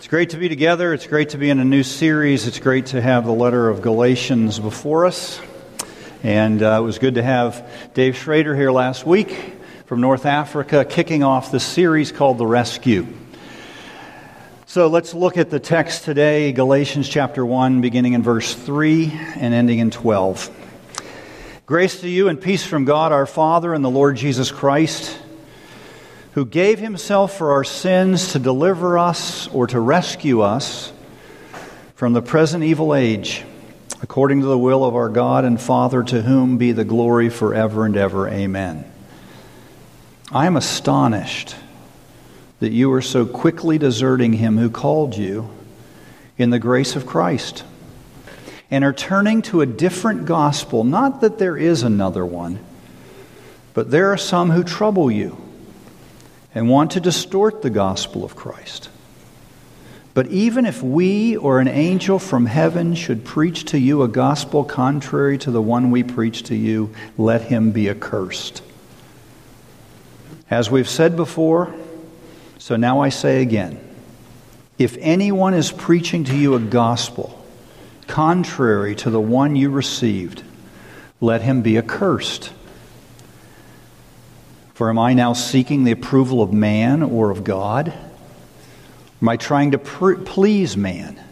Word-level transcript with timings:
It's 0.00 0.08
great 0.08 0.30
to 0.30 0.38
be 0.38 0.48
together. 0.48 0.94
It's 0.94 1.06
great 1.06 1.28
to 1.28 1.36
be 1.36 1.50
in 1.50 1.60
a 1.60 1.64
new 1.64 1.82
series. 1.82 2.46
It's 2.46 2.58
great 2.58 2.86
to 2.86 3.02
have 3.02 3.26
the 3.26 3.34
letter 3.34 3.68
of 3.68 3.82
Galatians 3.82 4.58
before 4.58 5.04
us. 5.04 5.38
And 6.22 6.62
uh, 6.62 6.78
it 6.80 6.82
was 6.82 6.98
good 6.98 7.16
to 7.16 7.22
have 7.22 7.70
Dave 7.92 8.16
Schrader 8.16 8.56
here 8.56 8.70
last 8.70 9.04
week 9.04 9.58
from 9.84 10.00
North 10.00 10.24
Africa, 10.24 10.86
kicking 10.86 11.22
off 11.22 11.52
the 11.52 11.60
series 11.60 12.12
called 12.12 12.38
The 12.38 12.46
Rescue. 12.46 13.08
So 14.64 14.86
let's 14.86 15.12
look 15.12 15.36
at 15.36 15.50
the 15.50 15.60
text 15.60 16.04
today 16.04 16.52
Galatians 16.52 17.06
chapter 17.06 17.44
1, 17.44 17.82
beginning 17.82 18.14
in 18.14 18.22
verse 18.22 18.54
3 18.54 19.12
and 19.36 19.52
ending 19.52 19.80
in 19.80 19.90
12. 19.90 20.48
Grace 21.66 22.00
to 22.00 22.08
you 22.08 22.28
and 22.28 22.40
peace 22.40 22.64
from 22.64 22.86
God 22.86 23.12
our 23.12 23.26
Father 23.26 23.74
and 23.74 23.84
the 23.84 23.90
Lord 23.90 24.16
Jesus 24.16 24.50
Christ 24.50 25.18
who 26.32 26.44
gave 26.44 26.78
himself 26.78 27.36
for 27.36 27.52
our 27.52 27.64
sins 27.64 28.32
to 28.32 28.38
deliver 28.38 28.98
us 28.98 29.48
or 29.48 29.66
to 29.66 29.80
rescue 29.80 30.40
us 30.40 30.92
from 31.94 32.12
the 32.12 32.22
present 32.22 32.62
evil 32.62 32.94
age, 32.94 33.44
according 34.00 34.40
to 34.40 34.46
the 34.46 34.58
will 34.58 34.84
of 34.84 34.94
our 34.94 35.08
God 35.08 35.44
and 35.44 35.60
Father, 35.60 36.02
to 36.04 36.22
whom 36.22 36.56
be 36.56 36.72
the 36.72 36.84
glory 36.84 37.28
forever 37.28 37.84
and 37.84 37.96
ever. 37.96 38.28
Amen. 38.28 38.84
I 40.32 40.46
am 40.46 40.56
astonished 40.56 41.56
that 42.60 42.70
you 42.70 42.92
are 42.92 43.02
so 43.02 43.26
quickly 43.26 43.78
deserting 43.78 44.34
him 44.34 44.56
who 44.56 44.70
called 44.70 45.16
you 45.16 45.50
in 46.38 46.50
the 46.50 46.58
grace 46.58 46.94
of 46.94 47.06
Christ 47.06 47.64
and 48.70 48.84
are 48.84 48.92
turning 48.92 49.42
to 49.42 49.62
a 49.62 49.66
different 49.66 50.26
gospel. 50.26 50.84
Not 50.84 51.22
that 51.22 51.38
there 51.38 51.56
is 51.56 51.82
another 51.82 52.24
one, 52.24 52.64
but 53.74 53.90
there 53.90 54.12
are 54.12 54.16
some 54.16 54.50
who 54.50 54.62
trouble 54.62 55.10
you 55.10 55.36
and 56.54 56.68
want 56.68 56.92
to 56.92 57.00
distort 57.00 57.62
the 57.62 57.70
gospel 57.70 58.24
of 58.24 58.36
Christ. 58.36 58.88
But 60.12 60.26
even 60.28 60.66
if 60.66 60.82
we 60.82 61.36
or 61.36 61.60
an 61.60 61.68
angel 61.68 62.18
from 62.18 62.46
heaven 62.46 62.94
should 62.94 63.24
preach 63.24 63.66
to 63.66 63.78
you 63.78 64.02
a 64.02 64.08
gospel 64.08 64.64
contrary 64.64 65.38
to 65.38 65.50
the 65.50 65.62
one 65.62 65.90
we 65.90 66.02
preach 66.02 66.42
to 66.44 66.56
you, 66.56 66.92
let 67.16 67.42
him 67.42 67.70
be 67.70 67.88
accursed. 67.88 68.62
As 70.50 70.68
we've 70.70 70.88
said 70.88 71.14
before, 71.14 71.72
so 72.58 72.76
now 72.76 73.00
I 73.00 73.08
say 73.08 73.40
again 73.40 73.78
if 74.78 74.96
anyone 75.00 75.54
is 75.54 75.70
preaching 75.70 76.24
to 76.24 76.36
you 76.36 76.54
a 76.54 76.58
gospel 76.58 77.36
contrary 78.06 78.94
to 78.96 79.10
the 79.10 79.20
one 79.20 79.54
you 79.54 79.70
received, 79.70 80.42
let 81.20 81.42
him 81.42 81.62
be 81.62 81.78
accursed. 81.78 82.50
For 84.80 84.88
am 84.88 84.98
I 84.98 85.12
now 85.12 85.34
seeking 85.34 85.84
the 85.84 85.92
approval 85.92 86.40
of 86.40 86.54
man 86.54 87.02
or 87.02 87.30
of 87.30 87.44
God? 87.44 87.92
Am 89.20 89.28
I 89.28 89.36
trying 89.36 89.72
to 89.72 89.78
pr- 89.78 90.14
please 90.14 90.74
man? 90.74 91.22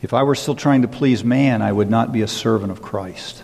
If 0.00 0.14
I 0.14 0.22
were 0.22 0.34
still 0.34 0.54
trying 0.54 0.80
to 0.80 0.88
please 0.88 1.22
man, 1.22 1.60
I 1.60 1.70
would 1.70 1.90
not 1.90 2.12
be 2.12 2.22
a 2.22 2.26
servant 2.26 2.72
of 2.72 2.80
Christ. 2.80 3.42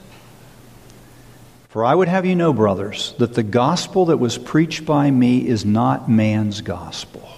For 1.69 1.85
I 1.85 1.95
would 1.95 2.09
have 2.09 2.25
you 2.25 2.35
know, 2.35 2.55
brothers, 2.55 3.15
that 3.19 3.35
the 3.35 3.43
gospel 3.43 4.07
that 4.07 4.17
was 4.17 4.39
preached 4.39 4.87
by 4.87 5.11
me 5.11 5.47
is 5.47 5.63
not 5.63 6.09
man's 6.09 6.63
gospel. 6.63 7.29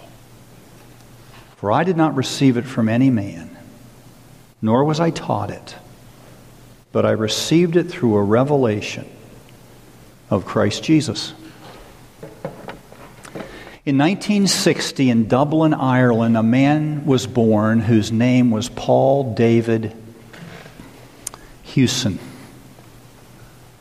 For 1.56 1.72
I 1.72 1.82
did 1.82 1.96
not 1.96 2.14
receive 2.14 2.56
it 2.56 2.66
from 2.66 2.88
any 2.88 3.10
man, 3.10 3.50
nor 4.62 4.84
was 4.84 5.00
I 5.00 5.10
taught 5.10 5.50
it, 5.50 5.74
but 6.92 7.04
I 7.04 7.10
received 7.10 7.74
it 7.74 7.90
through 7.90 8.14
a 8.14 8.22
revelation 8.22 9.10
of 10.32 10.46
Christ 10.46 10.82
Jesus. 10.82 11.34
In 13.84 13.98
1960, 13.98 15.10
in 15.10 15.28
Dublin, 15.28 15.74
Ireland, 15.74 16.38
a 16.38 16.42
man 16.42 17.04
was 17.04 17.26
born 17.26 17.80
whose 17.80 18.10
name 18.10 18.50
was 18.50 18.70
Paul 18.70 19.34
David 19.34 19.94
Hewson. 21.64 22.18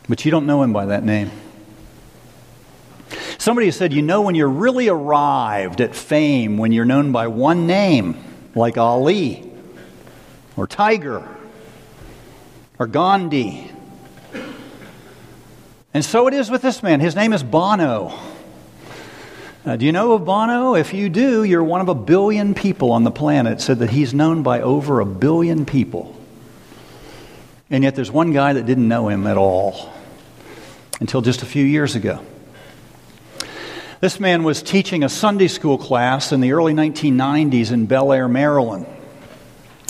But 0.09 0.25
you 0.25 0.31
don't 0.31 0.45
know 0.45 0.62
him 0.62 0.73
by 0.73 0.88
that 0.88 1.06
name. 1.06 1.31
Somebody 3.38 3.72
said, 3.72 3.94
You 3.94 4.01
know, 4.01 4.22
when 4.22 4.35
you're 4.35 4.50
really 4.50 4.89
arrived 4.89 5.79
at 5.79 5.95
fame, 5.95 6.57
when 6.57 6.73
you're 6.73 6.83
known 6.83 7.13
by 7.13 7.28
one 7.28 7.66
name, 7.66 8.22
like 8.56 8.78
Ali, 8.78 9.50
or 10.57 10.68
Tiger, 10.68 11.25
or 12.78 12.88
Gandhi, 12.88 13.72
and 15.94 16.03
so 16.03 16.28
it 16.28 16.34
is 16.34 16.50
with 16.50 16.62
this 16.62 16.81
man. 16.81 17.00
His 17.00 17.16
name 17.16 17.34
is 17.34 17.44
Bono. 17.44 18.18
Uh, 19.63 19.75
do 19.75 19.85
you 19.85 19.91
know 19.91 20.13
of 20.13 20.25
Bono? 20.25 20.75
If 20.75 20.94
you 20.94 21.09
do, 21.09 21.44
you're 21.44 21.63
one 21.63 21.81
of 21.81 21.90
a 21.90 21.96
billion 21.96 22.56
people 22.56 22.91
on 22.91 23.03
the 23.03 23.12
planet. 23.12 23.62
Said 23.62 23.79
that 23.79 23.91
he's 23.91 24.13
known 24.13 24.41
by 24.41 24.62
over 24.62 25.00
a 25.00 25.06
billion 25.06 25.66
people. 25.66 26.16
And 27.69 27.84
yet 27.84 27.96
there's 27.96 28.12
one 28.12 28.34
guy 28.34 28.53
that 28.53 28.66
didn't 28.66 28.88
know 28.88 29.07
him 29.07 29.28
at 29.28 29.38
all 29.38 29.91
until 31.00 31.22
just 31.22 31.41
a 31.41 31.46
few 31.46 31.63
years 31.63 31.96
ago. 31.96 32.24
This 34.01 34.19
man 34.19 34.44
was 34.44 34.63
teaching 34.63 35.03
a 35.03 35.09
Sunday 35.09 35.47
school 35.47 35.78
class 35.78 36.31
in 36.31 36.41
the 36.41 36.53
early 36.53 36.74
1990s 36.74 37.72
in 37.72 37.85
Bel 37.85 38.12
Air, 38.12 38.28
Maryland. 38.28 38.88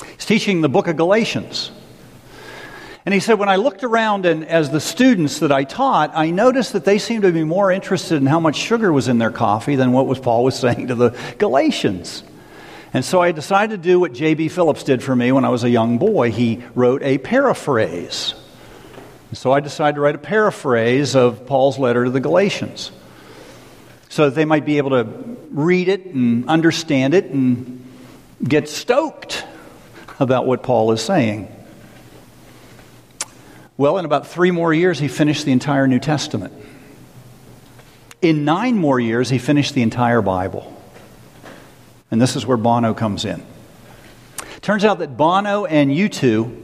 He's 0.05 0.25
teaching 0.25 0.59
the 0.59 0.67
book 0.67 0.87
of 0.87 0.97
Galatians. 0.97 1.71
And 3.05 3.13
he 3.13 3.19
said, 3.19 3.39
when 3.39 3.49
I 3.49 3.55
looked 3.55 3.83
around 3.83 4.27
and 4.27 4.45
as 4.45 4.69
the 4.69 4.79
students 4.79 5.39
that 5.39 5.51
I 5.51 5.63
taught, 5.63 6.11
I 6.13 6.29
noticed 6.29 6.73
that 6.73 6.85
they 6.85 6.99
seemed 6.99 7.23
to 7.23 7.31
be 7.31 7.43
more 7.43 7.71
interested 7.71 8.17
in 8.17 8.27
how 8.27 8.39
much 8.39 8.55
sugar 8.55 8.93
was 8.93 9.07
in 9.07 9.17
their 9.17 9.31
coffee 9.31 9.75
than 9.75 9.91
what 9.91 10.05
was 10.05 10.19
Paul 10.21 10.43
was 10.43 10.57
saying 10.57 10.87
to 10.87 10.95
the 10.95 11.17
Galatians. 11.39 12.23
And 12.93 13.03
so 13.03 13.21
I 13.21 13.31
decided 13.31 13.81
to 13.81 13.89
do 13.89 13.99
what 13.99 14.13
J.B. 14.13 14.49
Phillips 14.49 14.83
did 14.83 15.01
for 15.01 15.15
me 15.15 15.31
when 15.31 15.45
I 15.45 15.49
was 15.49 15.63
a 15.63 15.69
young 15.69 15.97
boy. 15.97 16.31
He 16.31 16.63
wrote 16.75 17.01
a 17.03 17.17
paraphrase. 17.17 18.35
So 19.33 19.51
I 19.51 19.61
decided 19.61 19.95
to 19.95 20.01
write 20.01 20.15
a 20.15 20.19
paraphrase 20.19 21.15
of 21.15 21.45
Paul's 21.45 21.79
letter 21.79 22.03
to 22.03 22.11
the 22.11 22.19
Galatians 22.19 22.91
so 24.09 24.25
that 24.25 24.35
they 24.35 24.43
might 24.43 24.65
be 24.65 24.77
able 24.77 24.89
to 24.89 25.03
read 25.51 25.87
it 25.87 26.05
and 26.07 26.47
understand 26.49 27.13
it 27.13 27.25
and 27.25 27.87
get 28.43 28.67
stoked 28.67 29.45
about 30.19 30.45
what 30.45 30.63
Paul 30.63 30.91
is 30.91 31.01
saying. 31.01 31.47
Well, 33.77 33.97
in 33.97 34.05
about 34.05 34.27
three 34.27 34.51
more 34.51 34.73
years, 34.73 34.99
he 34.99 35.07
finished 35.07 35.45
the 35.45 35.51
entire 35.51 35.87
New 35.87 35.99
Testament. 35.99 36.53
In 38.21 38.45
nine 38.45 38.77
more 38.77 38.99
years, 38.99 39.29
he 39.29 39.37
finished 39.37 39.73
the 39.73 39.81
entire 39.81 40.21
Bible. 40.21 40.77
And 42.11 42.21
this 42.21 42.35
is 42.35 42.45
where 42.45 42.57
Bono 42.57 42.93
comes 42.93 43.25
in. 43.25 43.43
Turns 44.61 44.85
out 44.85 44.99
that 44.99 45.17
Bono 45.17 45.65
and 45.65 45.89
U2 45.89 46.55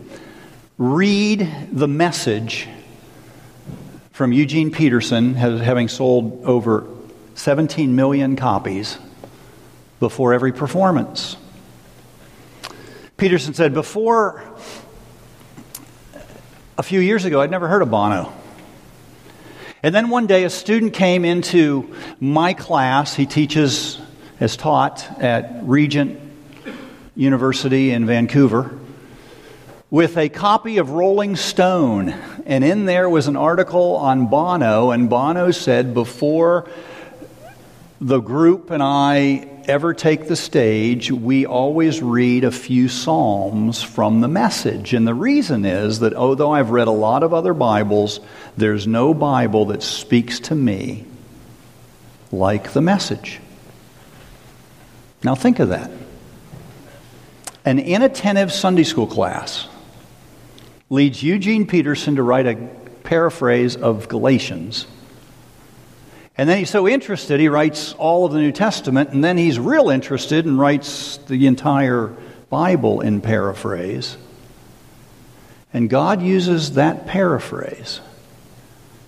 read 0.78 1.70
the 1.72 1.88
message 1.88 2.68
from 4.12 4.32
Eugene 4.32 4.72
Peterson, 4.72 5.34
having 5.36 5.88
sold 5.88 6.44
over 6.44 6.86
17 7.36 7.96
million 7.96 8.36
copies 8.36 8.98
before 10.00 10.34
every 10.34 10.52
performance. 10.52 11.38
Peterson 13.16 13.54
said, 13.54 13.74
Before 13.74 14.44
a 16.78 16.84
few 16.84 17.00
years 17.00 17.26
ago, 17.26 17.42
I'd 17.42 17.50
never 17.50 17.68
heard 17.68 17.82
of 17.82 17.90
Bono. 17.90 18.32
And 19.82 19.96
then 19.96 20.10
one 20.10 20.28
day, 20.28 20.44
a 20.44 20.50
student 20.50 20.94
came 20.94 21.26
into 21.26 21.96
my 22.20 22.54
class. 22.54 23.16
He 23.16 23.26
teaches, 23.26 24.00
as 24.40 24.56
taught, 24.56 25.04
at 25.20 25.62
Regent 25.64 26.20
University 27.16 27.92
in 27.92 28.06
Vancouver, 28.06 28.78
with 29.90 30.18
a 30.18 30.30
copy 30.30 30.78
of 30.78 30.92
Rolling 30.92 31.36
Stone. 31.36 32.10
And 32.46 32.64
in 32.64 32.86
there 32.86 33.10
was 33.10 33.28
an 33.28 33.36
article 33.38 33.96
on 33.96 34.28
Bono, 34.28 34.92
and 34.92 35.10
Bono 35.10 35.50
said, 35.50 35.96
Before 35.96 36.70
the 38.00 38.20
group 38.20 38.70
and 38.70 38.84
I 38.84 39.57
ever 39.68 39.94
take 39.94 40.28
the 40.28 40.36
stage, 40.36 41.12
we 41.12 41.46
always 41.46 42.02
read 42.02 42.44
a 42.44 42.52
few 42.52 42.88
Psalms 42.88 43.84
from 43.84 44.22
the 44.22 44.28
message. 44.28 44.94
And 44.94 45.08
the 45.08 45.14
reason 45.14 45.66
is 45.66 46.00
that 46.00 46.14
although 46.14 46.52
I've 46.52 46.70
read 46.70 46.88
a 46.88 46.92
lot 46.92 47.24
of 47.24 47.34
other 47.34 47.54
Bibles, 47.54 48.20
there's 48.56 48.88
no 48.88 49.14
Bible 49.14 49.66
that 49.66 49.84
speaks 49.84 50.40
to 50.42 50.56
me 50.56 51.06
like 52.32 52.74
the 52.74 52.82
message. 52.82 53.40
Now 55.24 55.36
think 55.36 55.60
of 55.60 55.70
that. 55.70 55.92
An 57.66 57.80
inattentive 57.80 58.52
Sunday 58.54 58.84
school 58.84 59.08
class 59.08 59.68
leads 60.90 61.22
Eugene 61.22 61.68
Peterson 61.68 62.16
to 62.16 62.24
write 62.24 62.48
a 62.48 62.56
paraphrase 63.04 63.76
of 63.76 64.08
Galatians 64.08 64.88
and 66.38 66.48
then 66.48 66.60
he's 66.60 66.70
so 66.70 66.88
interested, 66.88 67.40
he 67.40 67.50
writes 67.50 67.94
all 67.94 68.26
of 68.26 68.32
the 68.32 68.40
New 68.40 68.52
Testament, 68.52 69.10
and 69.10 69.24
then 69.24 69.38
he's 69.38 69.60
real 69.60 69.90
interested 69.90 70.46
and 70.46 70.60
writes 70.60 71.18
the 71.28 71.48
entire 71.48 72.14
Bible 72.50 73.02
in 73.02 73.22
paraphrase. 73.22 74.18
And 75.74 75.90
God 75.90 76.22
uses 76.22 76.74
that 76.74 77.08
paraphrase 77.08 78.02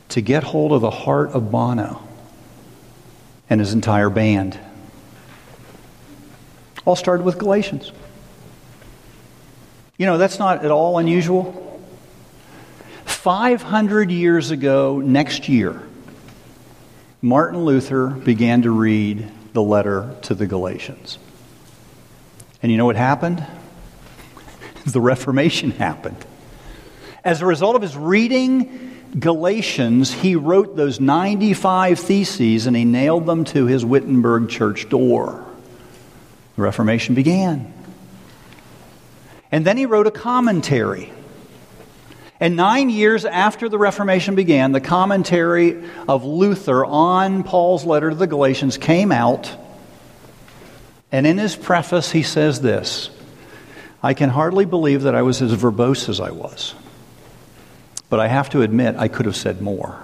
to 0.10 0.22
get 0.22 0.44
hold 0.44 0.72
of 0.72 0.82
the 0.82 0.90
heart 0.90 1.32
of 1.32 1.52
Bono 1.52 2.02
and 3.50 3.60
his 3.60 3.74
entire 3.74 4.10
band. 4.10 4.60
All 6.86 6.96
started 6.96 7.24
with 7.24 7.38
Galatians. 7.38 7.92
You 9.98 10.06
know, 10.06 10.18
that's 10.18 10.40
not 10.40 10.66
at 10.66 10.72
all 10.72 10.98
unusual. 10.98 11.82
500 13.06 14.12
years 14.12 14.50
ago, 14.50 15.00
next 15.00 15.50
year, 15.50 15.84
Martin 17.22 17.66
Luther 17.66 18.08
began 18.08 18.62
to 18.62 18.72
read 18.72 19.30
the 19.54 19.62
letter 19.62 20.16
to 20.24 20.34
the 20.34 20.48
Galatians. 20.48 21.18
And 22.64 22.72
you 22.72 22.78
know 22.78 22.86
what 22.86 22.96
happened? 22.96 23.46
the 24.86 25.02
Reformation 25.02 25.72
happened. 25.72 26.26
As 27.24 27.42
a 27.42 27.46
result 27.46 27.76
of 27.76 27.82
his 27.82 27.98
reading 27.98 28.96
Galatians, 29.18 30.14
he 30.14 30.36
wrote 30.36 30.78
those 30.78 31.02
95 31.02 32.00
theses 32.00 32.68
and 32.68 32.76
he 32.76 32.86
nailed 32.86 33.26
them 33.26 33.44
to 33.46 33.66
his 33.66 33.84
Wittenberg 33.84 34.48
church 34.48 34.88
door. 34.88 35.46
The 36.56 36.62
Reformation 36.62 37.16
began. 37.16 37.74
And 39.52 39.66
then 39.66 39.76
he 39.76 39.86
wrote 39.86 40.08
a 40.08 40.12
commentary. 40.12 41.12
And 42.40 42.56
nine 42.56 42.90
years 42.90 43.26
after 43.26 43.68
the 43.68 43.78
Reformation 43.78 44.36
began, 44.36 44.72
the 44.72 44.80
commentary 44.80 45.84
of 46.08 46.24
Luther 46.24 46.86
on 46.86 47.44
Paul's 47.44 47.84
letter 47.84 48.10
to 48.10 48.16
the 48.16 48.28
Galatians 48.28 48.78
came 48.78 49.12
out. 49.12 49.54
And 51.12 51.28
in 51.28 51.38
his 51.38 51.56
preface, 51.56 52.12
he 52.12 52.24
says 52.24 52.62
this 52.62 53.10
I 54.02 54.14
can 54.14 54.30
hardly 54.30 54.66
believe 54.66 55.04
that 55.04 55.16
I 55.16 55.22
was 55.24 55.42
as 55.42 55.52
verbose 55.54 56.08
as 56.08 56.22
I 56.22 56.32
was. 56.32 56.76
But 58.10 58.22
I 58.22 58.28
have 58.28 58.50
to 58.52 58.62
admit, 58.62 58.96
I 58.96 59.10
could 59.10 59.26
have 59.26 59.36
said 59.36 59.62
more. 59.62 60.02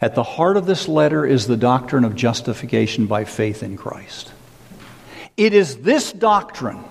At 0.00 0.14
the 0.14 0.22
heart 0.22 0.56
of 0.56 0.66
this 0.66 0.88
letter 0.88 1.24
is 1.24 1.46
the 1.46 1.56
doctrine 1.56 2.04
of 2.04 2.14
justification 2.14 3.06
by 3.06 3.24
faith 3.24 3.62
in 3.62 3.76
Christ. 3.76 4.32
It 5.36 5.52
is 5.52 5.76
this 5.78 6.12
doctrine 6.12 6.84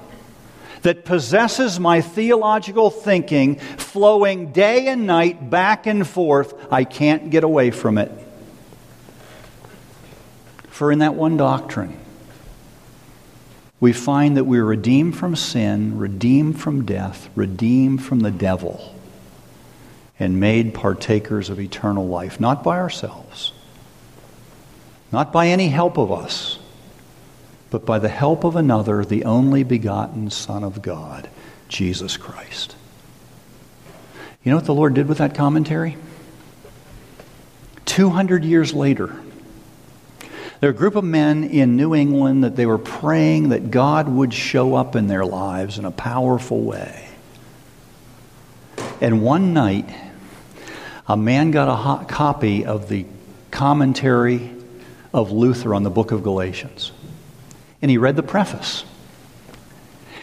that 0.84 1.06
possesses 1.06 1.80
my 1.80 2.02
theological 2.02 2.90
thinking, 2.90 3.56
flowing 3.56 4.52
day 4.52 4.88
and 4.88 5.08
night 5.08 5.50
back 5.50 5.88
and 5.88 6.08
forth. 6.08 6.54
I 6.72 6.84
can't 6.84 7.30
get 7.30 7.44
away 7.44 7.72
from 7.72 7.98
it. 7.98 8.12
For 10.68 10.92
in 10.92 11.00
that 11.00 11.16
one 11.16 11.38
doctrine, 11.38 11.98
we 13.80 13.94
find 13.94 14.38
that 14.38 14.46
we're 14.46 14.64
redeemed 14.64 15.18
from 15.18 15.36
sin, 15.36 15.98
redeemed 15.98 16.60
from 16.60 16.86
death, 16.86 17.30
redeemed 17.36 18.04
from 18.04 18.22
the 18.22 18.32
devil, 18.32 18.96
and 20.20 20.40
made 20.40 20.74
partakers 20.74 21.50
of 21.50 21.60
eternal 21.60 22.08
life, 22.08 22.40
not 22.40 22.64
by 22.64 22.78
ourselves, 22.80 23.54
not 25.12 25.32
by 25.32 25.48
any 25.48 25.70
help 25.70 25.98
of 25.98 26.12
us 26.12 26.60
but 27.74 27.88
by 27.88 27.98
the 27.98 28.08
help 28.08 28.44
of 28.44 28.56
another, 28.56 29.04
the 29.04 29.26
only 29.26 29.64
begotten 29.64 30.30
Son 30.30 30.64
of 30.64 30.84
God, 30.84 31.28
Jesus 31.68 32.18
Christ. 32.18 32.76
You 34.44 34.52
know 34.52 34.58
what 34.58 34.66
the 34.66 34.76
Lord 34.76 34.94
did 34.94 35.08
with 35.08 35.18
that 35.18 35.34
commentary? 35.34 35.98
200 37.86 38.46
years 38.46 38.76
later, 38.76 39.20
there 40.60 40.70
were 40.70 40.76
a 40.76 40.78
group 40.78 40.96
of 40.96 41.04
men 41.04 41.44
in 41.44 41.76
New 41.76 41.96
England 41.96 42.44
that 42.44 42.56
they 42.56 42.68
were 42.68 42.78
praying 42.78 43.50
that 43.50 43.72
God 43.72 44.08
would 44.08 44.36
show 44.36 44.76
up 44.76 44.96
in 44.96 45.08
their 45.08 45.26
lives 45.26 45.80
in 45.80 45.86
a 45.86 45.92
powerful 45.92 46.62
way. 46.62 47.10
And 49.02 49.24
one 49.24 49.56
night, 49.56 49.90
a 51.08 51.18
man 51.18 51.50
got 51.50 51.68
a 51.68 51.76
hot 51.76 52.08
copy 52.08 52.68
of 52.68 52.88
the 52.88 53.08
commentary 53.50 54.52
of 55.12 55.32
Luther 55.32 55.74
on 55.74 55.82
the 55.82 55.90
book 55.90 56.12
of 56.12 56.22
Galatians 56.22 56.92
and 57.84 57.92
he 57.92 57.98
read 57.98 58.16
the 58.16 58.24
preface. 58.24 58.86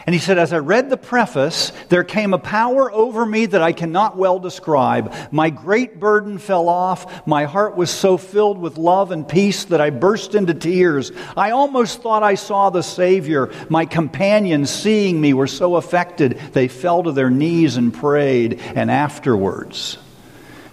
And 0.07 0.15
he 0.15 0.19
said, 0.19 0.39
As 0.39 0.55
I 0.55 0.59
read 0.59 0.89
the 0.89 0.97
preface, 0.97 1.73
there 1.91 2.05
came 2.05 2.33
a 2.33 2.39
power 2.39 2.91
over 2.91 3.27
me 3.27 3.45
that 3.45 3.61
I 3.61 3.73
cannot 3.73 4.17
well 4.17 4.39
describe. 4.39 5.15
My 5.31 5.51
great 5.51 6.01
burden 6.01 6.39
fell 6.39 6.71
off. 6.71 7.27
My 7.27 7.45
heart 7.45 7.77
was 7.77 7.91
so 7.91 8.17
filled 8.17 8.59
with 8.59 8.79
love 8.79 9.11
and 9.11 9.29
peace 9.29 9.67
that 9.67 9.81
I 9.81 9.91
burst 9.91 10.35
into 10.35 10.55
tears. 10.55 11.12
I 11.37 11.51
almost 11.51 12.01
thought 12.01 12.23
I 12.23 12.37
saw 12.37 12.71
the 12.71 12.83
Savior. 12.83 13.53
My 13.69 13.85
companions, 13.85 14.71
seeing 14.71 15.21
me, 15.21 15.35
were 15.35 15.47
so 15.47 15.77
affected, 15.77 16.41
they 16.53 16.67
fell 16.67 17.03
to 17.03 17.12
their 17.12 17.31
knees 17.31 17.77
and 17.77 17.93
prayed. 17.93 18.59
And 18.75 18.91
afterwards, 18.91 19.99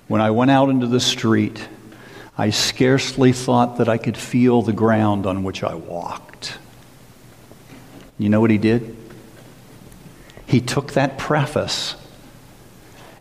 when 0.07 0.21
I 0.21 0.31
went 0.31 0.51
out 0.51 0.69
into 0.69 0.87
the 0.87 1.01
street, 1.01 1.67
I 2.37 2.51
scarcely 2.51 3.33
thought 3.33 3.79
that 3.79 3.89
I 3.89 3.97
could 3.97 4.15
feel 4.15 4.61
the 4.61 4.71
ground 4.71 5.25
on 5.25 5.43
which 5.43 5.63
I 5.63 5.75
walked. 5.75 6.26
You 8.17 8.29
know 8.29 8.41
what 8.41 8.49
he 8.49 8.57
did? 8.57 8.95
He 10.45 10.61
took 10.61 10.93
that 10.93 11.17
preface 11.17 11.95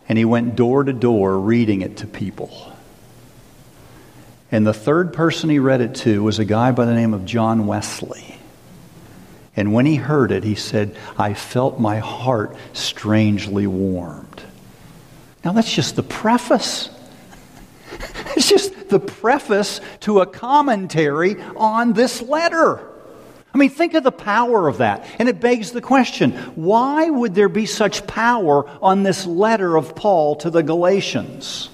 and 0.09 0.17
he 0.17 0.25
went 0.25 0.55
door 0.55 0.83
to 0.83 0.93
door 0.93 1.37
reading 1.37 1.81
it 1.81 1.97
to 1.97 2.07
people. 2.07 2.73
And 4.51 4.65
the 4.65 4.73
third 4.73 5.13
person 5.13 5.49
he 5.49 5.59
read 5.59 5.81
it 5.81 5.95
to 5.95 6.23
was 6.23 6.39
a 6.39 6.45
guy 6.45 6.71
by 6.71 6.85
the 6.85 6.93
name 6.93 7.13
of 7.13 7.25
John 7.25 7.67
Wesley. 7.67 8.37
And 9.57 9.73
when 9.73 9.85
he 9.85 9.95
heard 9.95 10.31
it, 10.31 10.43
he 10.43 10.55
said, 10.55 10.95
I 11.17 11.33
felt 11.33 11.79
my 11.79 11.97
heart 11.97 12.55
strangely 12.73 13.67
warmed. 13.67 14.43
Now, 15.43 15.51
that's 15.51 15.73
just 15.73 15.95
the 15.95 16.03
preface. 16.03 16.89
It's 18.35 18.49
just 18.49 18.89
the 18.89 18.99
preface 18.99 19.81
to 20.01 20.19
a 20.19 20.27
commentary 20.27 21.41
on 21.55 21.93
this 21.93 22.21
letter. 22.21 22.79
I 23.53 23.57
mean, 23.57 23.69
think 23.69 23.93
of 23.93 24.03
the 24.03 24.11
power 24.11 24.67
of 24.67 24.79
that. 24.79 25.07
And 25.19 25.27
it 25.29 25.39
begs 25.39 25.71
the 25.71 25.81
question 25.81 26.33
why 26.55 27.09
would 27.09 27.33
there 27.33 27.49
be 27.49 27.65
such 27.65 28.05
power 28.05 28.69
on 28.81 29.03
this 29.03 29.25
letter 29.25 29.75
of 29.75 29.95
Paul 29.95 30.35
to 30.37 30.49
the 30.49 30.63
Galatians? 30.63 31.69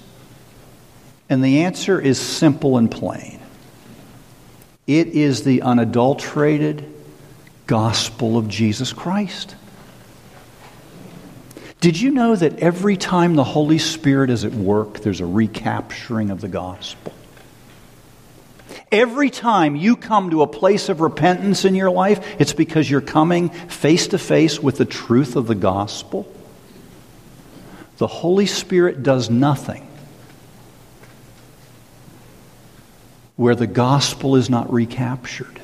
And 1.28 1.42
the 1.42 1.62
answer 1.62 2.00
is 2.00 2.20
simple 2.20 2.76
and 2.76 2.90
plain 2.90 3.40
it 4.86 5.08
is 5.08 5.44
the 5.44 5.62
unadulterated 5.62 6.92
gospel 7.66 8.36
of 8.36 8.48
Jesus 8.48 8.92
Christ. 8.92 9.56
Did 11.80 12.00
you 12.00 12.10
know 12.10 12.36
that 12.36 12.58
every 12.58 12.96
time 12.96 13.34
the 13.34 13.44
Holy 13.44 13.78
Spirit 13.78 14.30
is 14.30 14.44
at 14.44 14.52
work, 14.52 15.00
there's 15.00 15.20
a 15.20 15.26
recapturing 15.26 16.30
of 16.30 16.40
the 16.40 16.48
gospel? 16.48 17.12
Every 18.94 19.28
time 19.28 19.74
you 19.74 19.96
come 19.96 20.30
to 20.30 20.42
a 20.42 20.46
place 20.46 20.88
of 20.88 21.00
repentance 21.00 21.64
in 21.64 21.74
your 21.74 21.90
life, 21.90 22.36
it's 22.38 22.52
because 22.52 22.88
you're 22.88 23.00
coming 23.00 23.48
face 23.48 24.06
to 24.08 24.18
face 24.18 24.60
with 24.60 24.76
the 24.78 24.84
truth 24.84 25.34
of 25.34 25.48
the 25.48 25.56
gospel. 25.56 26.32
The 27.96 28.06
Holy 28.06 28.46
Spirit 28.46 29.02
does 29.02 29.28
nothing 29.28 29.88
where 33.34 33.56
the 33.56 33.66
gospel 33.66 34.36
is 34.36 34.48
not 34.48 34.72
recaptured. 34.72 35.58
I 35.58 35.60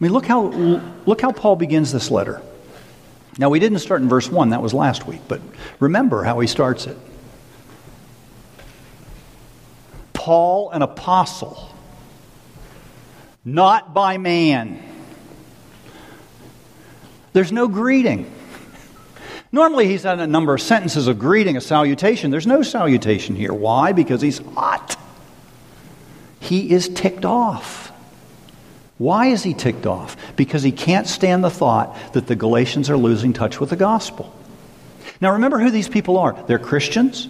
mean, 0.00 0.12
look 0.12 0.26
how, 0.26 0.46
look 1.06 1.20
how 1.20 1.30
Paul 1.30 1.54
begins 1.54 1.92
this 1.92 2.10
letter. 2.10 2.42
Now, 3.38 3.48
we 3.48 3.60
didn't 3.60 3.78
start 3.78 4.02
in 4.02 4.08
verse 4.08 4.28
1, 4.28 4.50
that 4.50 4.60
was 4.60 4.74
last 4.74 5.06
week, 5.06 5.20
but 5.28 5.40
remember 5.78 6.24
how 6.24 6.40
he 6.40 6.48
starts 6.48 6.88
it. 6.88 6.98
Paul, 10.24 10.70
an 10.70 10.80
apostle, 10.80 11.68
not 13.44 13.92
by 13.92 14.16
man. 14.16 14.82
There's 17.34 17.52
no 17.52 17.68
greeting. 17.68 18.32
Normally, 19.52 19.86
he's 19.86 20.04
had 20.04 20.20
a 20.20 20.26
number 20.26 20.54
of 20.54 20.62
sentences 20.62 21.08
of 21.08 21.18
greeting, 21.18 21.58
a 21.58 21.60
salutation. 21.60 22.30
There's 22.30 22.46
no 22.46 22.62
salutation 22.62 23.36
here. 23.36 23.52
Why? 23.52 23.92
Because 23.92 24.22
he's 24.22 24.38
hot. 24.38 24.96
He 26.40 26.70
is 26.70 26.88
ticked 26.88 27.26
off. 27.26 27.92
Why 28.96 29.26
is 29.26 29.42
he 29.42 29.52
ticked 29.52 29.84
off? 29.84 30.16
Because 30.36 30.62
he 30.62 30.72
can't 30.72 31.06
stand 31.06 31.44
the 31.44 31.50
thought 31.50 32.14
that 32.14 32.28
the 32.28 32.34
Galatians 32.34 32.88
are 32.88 32.96
losing 32.96 33.34
touch 33.34 33.60
with 33.60 33.68
the 33.68 33.76
gospel. 33.76 34.34
Now, 35.20 35.32
remember 35.32 35.58
who 35.58 35.70
these 35.70 35.90
people 35.90 36.16
are. 36.16 36.32
They're 36.46 36.58
Christians, 36.58 37.28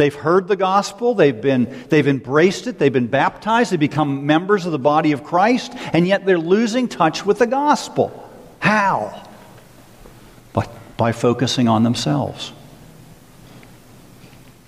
They've 0.00 0.14
heard 0.14 0.48
the 0.48 0.56
gospel, 0.56 1.14
they've, 1.14 1.38
been, 1.38 1.84
they've 1.90 2.08
embraced 2.08 2.66
it, 2.66 2.78
they've 2.78 2.90
been 2.90 3.08
baptized, 3.08 3.70
they've 3.70 3.78
become 3.78 4.24
members 4.24 4.64
of 4.64 4.72
the 4.72 4.78
body 4.78 5.12
of 5.12 5.24
Christ, 5.24 5.74
and 5.92 6.06
yet 6.06 6.24
they're 6.24 6.38
losing 6.38 6.88
touch 6.88 7.26
with 7.26 7.38
the 7.38 7.46
gospel. 7.46 8.10
How? 8.60 9.28
By, 10.54 10.66
by 10.96 11.12
focusing 11.12 11.68
on 11.68 11.82
themselves. 11.82 12.50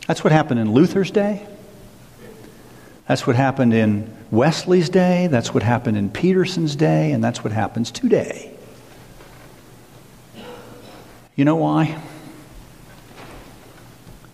That's 0.07 0.23
what 0.23 0.35
happened 0.35 0.61
in 0.61 0.75
Luther's 0.75 1.11
day. 1.11 1.47
That's 3.09 3.27
what 3.27 3.35
happened 3.35 3.73
in 3.73 4.15
Wesley's 4.31 4.91
day. 4.91 5.29
That's 5.29 5.55
what 5.55 5.62
happened 5.62 5.97
in 5.97 6.11
Peterson's 6.11 6.77
day. 6.77 7.12
And 7.12 7.25
that's 7.25 7.43
what 7.43 7.55
happens 7.55 7.91
today. 7.91 8.55
You 11.37 11.47
know 11.47 11.57
why? 11.57 12.03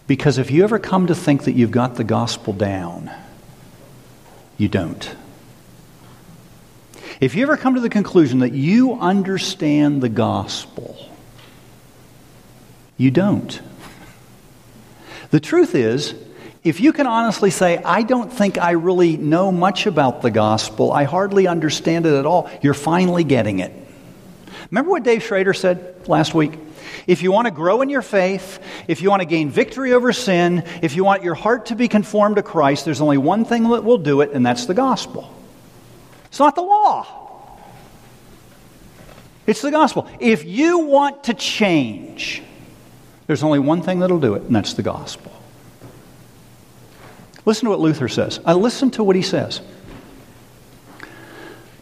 Because 0.09 0.38
if 0.38 0.50
you 0.50 0.65
ever 0.65 0.81
come 0.81 1.07
to 1.07 1.15
think 1.15 1.45
that 1.45 1.53
you've 1.53 1.71
got 1.71 1.95
the 1.95 2.03
gospel 2.03 2.53
down, 2.53 3.11
you 4.57 4.67
don't. 4.67 5.15
If 7.21 7.35
you 7.35 7.43
ever 7.43 7.57
come 7.57 7.75
to 7.75 7.81
the 7.81 7.91
conclusion 7.91 8.41
that 8.41 8.53
you 8.53 8.95
understand 8.95 10.03
the 10.03 10.09
gospel, 10.09 10.97
you 12.97 13.11
don't. 13.11 13.61
The 15.31 15.41
truth 15.41 15.75
is, 15.75 16.15
if 16.65 16.81
you 16.81 16.93
can 16.93 17.07
honestly 17.07 17.50
say, 17.50 17.77
I 17.77 18.03
don't 18.03 18.33
think 18.33 18.57
I 18.57 18.73
really 18.73 19.19
know 19.19 19.53
much 19.53 19.87
about 19.87 20.23
the 20.23 20.31
gospel, 20.31 20.91
I 20.91 21.05
hardly 21.05 21.47
understand 21.47 22.07
it 22.07 22.15
at 22.15 22.25
all, 22.25 22.50
you're 22.62 22.73
finally 22.73 23.25
getting 23.25 23.59
it. 23.59 23.73
Remember 24.71 24.91
what 24.91 25.03
Dave 25.03 25.23
Schrader 25.23 25.53
said 25.53 26.09
last 26.09 26.35
week? 26.35 26.59
If 27.07 27.23
you 27.23 27.33
want 27.33 27.47
to 27.47 27.50
grow 27.50 27.83
in 27.83 27.88
your 27.88 28.02
faith, 28.02 28.61
if 28.87 29.02
you 29.02 29.11
want 29.11 29.23
to 29.23 29.26
gain 29.26 29.50
victory 29.50 29.92
over 29.92 30.12
sin, 30.12 30.64
if 30.83 30.97
you 30.97 31.04
want 31.04 31.23
your 31.23 31.35
heart 31.35 31.66
to 31.66 31.76
be 31.76 31.88
conformed 31.88 32.37
to 32.37 32.42
Christ, 32.42 32.85
there's 32.85 33.00
only 33.00 33.18
one 33.18 33.45
thing 33.45 33.68
that 33.71 33.85
will 33.85 33.99
do 33.99 34.21
it, 34.21 34.33
and 34.33 34.45
that's 34.45 34.66
the 34.66 34.75
gospel. 34.75 35.35
It's 36.26 36.38
not 36.38 36.54
the 36.54 36.62
law, 36.62 37.07
it's 39.47 39.62
the 39.62 39.71
gospel. 39.71 40.07
If 40.21 40.45
you 40.45 40.80
want 40.80 41.25
to 41.25 41.35
change, 41.35 42.42
there's 43.26 43.42
only 43.42 43.59
one 43.59 43.83
thing 43.83 44.00
that'll 44.00 44.21
do 44.21 44.35
it, 44.35 44.42
and 44.42 44.54
that's 44.54 44.75
the 44.75 44.83
gospel. 44.83 45.33
Listen 47.47 47.64
to 47.64 47.71
what 47.71 47.80
Luther 47.80 48.09
says. 48.09 48.40
I 48.45 48.52
listen 48.52 48.90
to 48.92 49.02
what 49.02 49.16
he 49.16 49.23
says. 49.23 49.62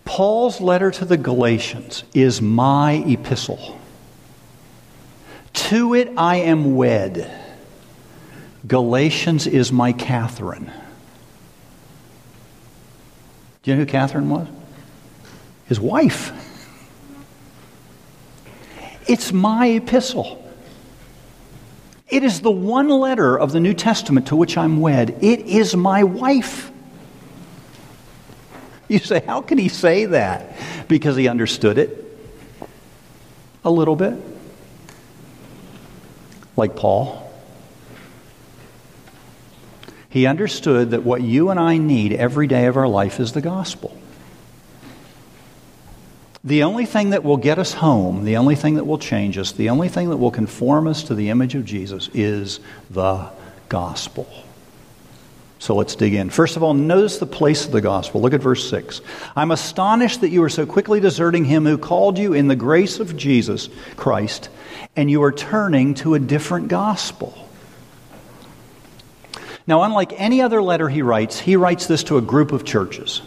Paul's 0.04 0.60
letter 0.60 0.92
to 0.92 1.04
the 1.04 1.16
Galatians 1.16 2.04
is 2.14 2.40
my 2.40 2.92
epistle. 3.06 3.76
To 5.66 5.94
it 5.94 6.12
I 6.16 6.37
am 6.37 6.76
wed. 6.76 7.28
Galatians 8.68 9.49
is 9.49 9.73
my 9.73 9.92
Catherine. 9.92 10.70
Do 13.64 13.70
you 13.73 13.76
know 13.76 13.80
who 13.82 13.87
Catherine 13.87 14.28
was? 14.28 14.46
His 15.66 15.80
wife. 15.80 16.30
It's 19.08 19.32
my 19.32 19.66
epistle. 19.66 20.40
It 22.08 22.23
is 22.23 22.42
the 22.42 22.50
one 22.52 22.88
letter 22.88 23.37
of 23.37 23.50
the 23.50 23.58
New 23.58 23.75
Testament 23.75 24.28
to 24.28 24.37
which 24.37 24.56
I'm 24.56 24.80
wed. 24.80 25.18
It 25.20 25.40
is 25.40 25.75
my 25.75 26.04
wife. 26.04 26.70
You 28.87 29.00
say, 29.00 29.18
how 29.26 29.40
can 29.40 29.58
he 29.58 29.68
say 29.68 30.06
that? 30.06 30.56
Because 30.87 31.16
he 31.16 31.26
understood 31.26 31.76
it 31.76 32.04
a 33.64 33.70
little 33.70 33.96
bit 33.96 34.36
like 36.56 36.76
Paul. 36.76 37.22
He 40.08 40.26
understood 40.26 40.92
that 40.92 41.02
what 41.02 41.20
you 41.22 41.50
and 41.50 41.60
I 41.60 41.76
need 41.76 42.12
every 42.12 42.46
day 42.46 42.66
of 42.66 42.76
our 42.76 42.88
life 42.88 43.20
is 43.20 43.32
the 43.32 43.42
gospel. 43.42 43.96
The 46.42 46.62
only 46.62 46.86
thing 46.86 47.10
that 47.10 47.25
will 47.25 47.36
get 47.36 47.58
us 47.58 47.72
home, 47.72 48.25
the 48.25 48.36
only 48.36 48.54
thing 48.54 48.76
that 48.76 48.84
will 48.84 48.98
change 48.98 49.36
us, 49.36 49.52
the 49.52 49.68
only 49.68 49.88
thing 49.88 50.10
that 50.10 50.16
will 50.16 50.30
conform 50.30 50.86
us 50.86 51.02
to 51.04 51.14
the 51.14 51.28
image 51.28 51.54
of 51.56 51.64
Jesus 51.64 52.08
is 52.14 52.60
the 52.88 53.28
gospel. 53.68 54.45
So 55.58 55.75
let's 55.75 55.94
dig 55.94 56.14
in. 56.14 56.28
First 56.30 56.56
of 56.56 56.62
all, 56.62 56.75
notice 56.75 57.18
the 57.18 57.26
place 57.26 57.64
of 57.64 57.72
the 57.72 57.80
gospel. 57.80 58.20
Look 58.20 58.34
at 58.34 58.42
verse 58.42 58.68
6. 58.68 59.00
I'm 59.34 59.50
astonished 59.50 60.20
that 60.20 60.28
you 60.28 60.42
are 60.42 60.50
so 60.50 60.66
quickly 60.66 61.00
deserting 61.00 61.44
him 61.44 61.64
who 61.64 61.78
called 61.78 62.18
you 62.18 62.34
in 62.34 62.48
the 62.48 62.56
grace 62.56 63.00
of 63.00 63.16
Jesus 63.16 63.68
Christ 63.96 64.50
and 64.96 65.10
you 65.10 65.22
are 65.22 65.32
turning 65.32 65.94
to 65.94 66.14
a 66.14 66.18
different 66.18 66.68
gospel. 66.68 67.36
Now, 69.66 69.82
unlike 69.82 70.12
any 70.16 70.40
other 70.42 70.62
letter 70.62 70.88
he 70.88 71.02
writes, 71.02 71.38
he 71.38 71.56
writes 71.56 71.86
this 71.86 72.04
to 72.04 72.18
a 72.18 72.22
group 72.22 72.52
of 72.52 72.64
churches. 72.64 73.20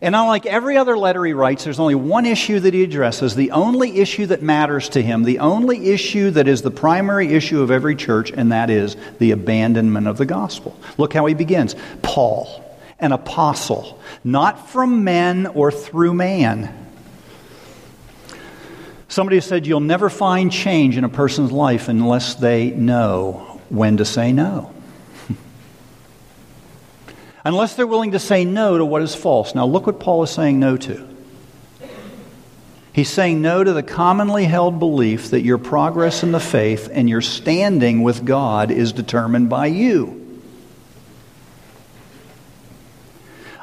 And 0.00 0.14
unlike 0.14 0.46
every 0.46 0.76
other 0.76 0.96
letter 0.96 1.24
he 1.24 1.32
writes, 1.32 1.64
there's 1.64 1.80
only 1.80 1.94
one 1.94 2.26
issue 2.26 2.60
that 2.60 2.74
he 2.74 2.82
addresses, 2.82 3.34
the 3.34 3.52
only 3.52 3.98
issue 3.98 4.26
that 4.26 4.42
matters 4.42 4.88
to 4.90 5.02
him, 5.02 5.22
the 5.22 5.38
only 5.38 5.90
issue 5.90 6.30
that 6.32 6.48
is 6.48 6.62
the 6.62 6.70
primary 6.70 7.28
issue 7.28 7.62
of 7.62 7.70
every 7.70 7.96
church, 7.96 8.30
and 8.30 8.52
that 8.52 8.70
is 8.70 8.96
the 9.18 9.30
abandonment 9.30 10.06
of 10.06 10.18
the 10.18 10.26
gospel. 10.26 10.78
Look 10.98 11.12
how 11.12 11.26
he 11.26 11.34
begins 11.34 11.74
Paul, 12.02 12.64
an 12.98 13.12
apostle, 13.12 14.00
not 14.22 14.68
from 14.70 15.04
men 15.04 15.46
or 15.46 15.72
through 15.72 16.14
man 16.14 16.86
Somebody 19.08 19.40
said 19.40 19.66
you'll 19.66 19.80
never 19.80 20.10
find 20.10 20.50
change 20.50 20.96
in 20.96 21.04
a 21.04 21.08
person's 21.08 21.52
life 21.52 21.88
unless 21.88 22.34
they 22.34 22.70
know 22.70 23.60
when 23.68 23.96
to 23.98 24.04
say 24.04 24.32
no. 24.32 24.72
Unless 27.46 27.74
they're 27.74 27.86
willing 27.86 28.10
to 28.10 28.18
say 28.18 28.44
no 28.44 28.76
to 28.76 28.84
what 28.84 29.02
is 29.02 29.14
false. 29.14 29.54
Now, 29.54 29.66
look 29.66 29.86
what 29.86 30.00
Paul 30.00 30.24
is 30.24 30.30
saying 30.30 30.58
no 30.58 30.76
to. 30.78 31.08
He's 32.92 33.08
saying 33.08 33.40
no 33.40 33.62
to 33.62 33.72
the 33.72 33.84
commonly 33.84 34.46
held 34.46 34.80
belief 34.80 35.30
that 35.30 35.42
your 35.42 35.58
progress 35.58 36.24
in 36.24 36.32
the 36.32 36.40
faith 36.40 36.88
and 36.90 37.08
your 37.08 37.20
standing 37.20 38.02
with 38.02 38.24
God 38.24 38.72
is 38.72 38.92
determined 38.92 39.48
by 39.48 39.66
you. 39.66 40.42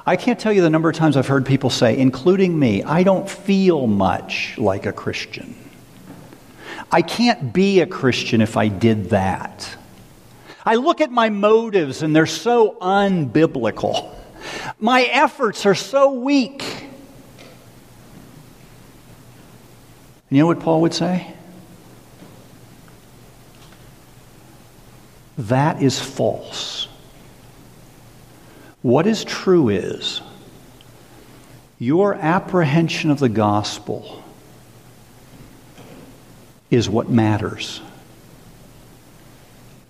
I 0.06 0.16
can't 0.16 0.40
tell 0.40 0.54
you 0.54 0.62
the 0.62 0.70
number 0.70 0.90
of 0.90 0.96
times 0.96 1.18
I've 1.18 1.28
heard 1.28 1.46
people 1.46 1.70
say, 1.70 1.98
including 1.98 2.58
me, 2.58 2.84
I 2.84 3.04
don't 3.04 3.30
feel 3.30 3.86
much 3.86 4.58
like 4.58 4.86
a 4.86 4.94
Christian. 4.94 5.56
I 6.90 7.02
can't 7.02 7.52
be 7.52 7.82
a 7.82 7.86
Christian 7.86 8.40
if 8.40 8.56
I 8.56 8.70
did 8.70 9.10
that. 9.10 9.76
I 10.66 10.76
look 10.76 11.02
at 11.02 11.12
my 11.12 11.30
motives 11.30 12.02
and 12.04 12.16
they're 12.16 12.26
so 12.26 12.78
unbiblical. 12.82 14.16
My 14.80 15.04
efforts 15.04 15.66
are 15.66 15.76
so 15.76 16.14
weak. 16.14 16.64
And 20.30 20.38
you 20.38 20.40
know 20.40 20.48
what 20.48 20.62
Paul 20.62 20.82
would 20.82 20.94
say? 20.94 21.34
That 25.38 25.82
is 25.82 26.00
false. 26.00 26.88
What 28.82 29.08
is 29.08 29.24
true 29.24 29.70
is 29.70 30.22
your 31.80 32.16
apprehension 32.16 33.12
of 33.12 33.20
the 33.20 33.30
gospel 33.30 34.24
is 36.70 36.90
what 36.90 37.10
matters. 37.10 37.82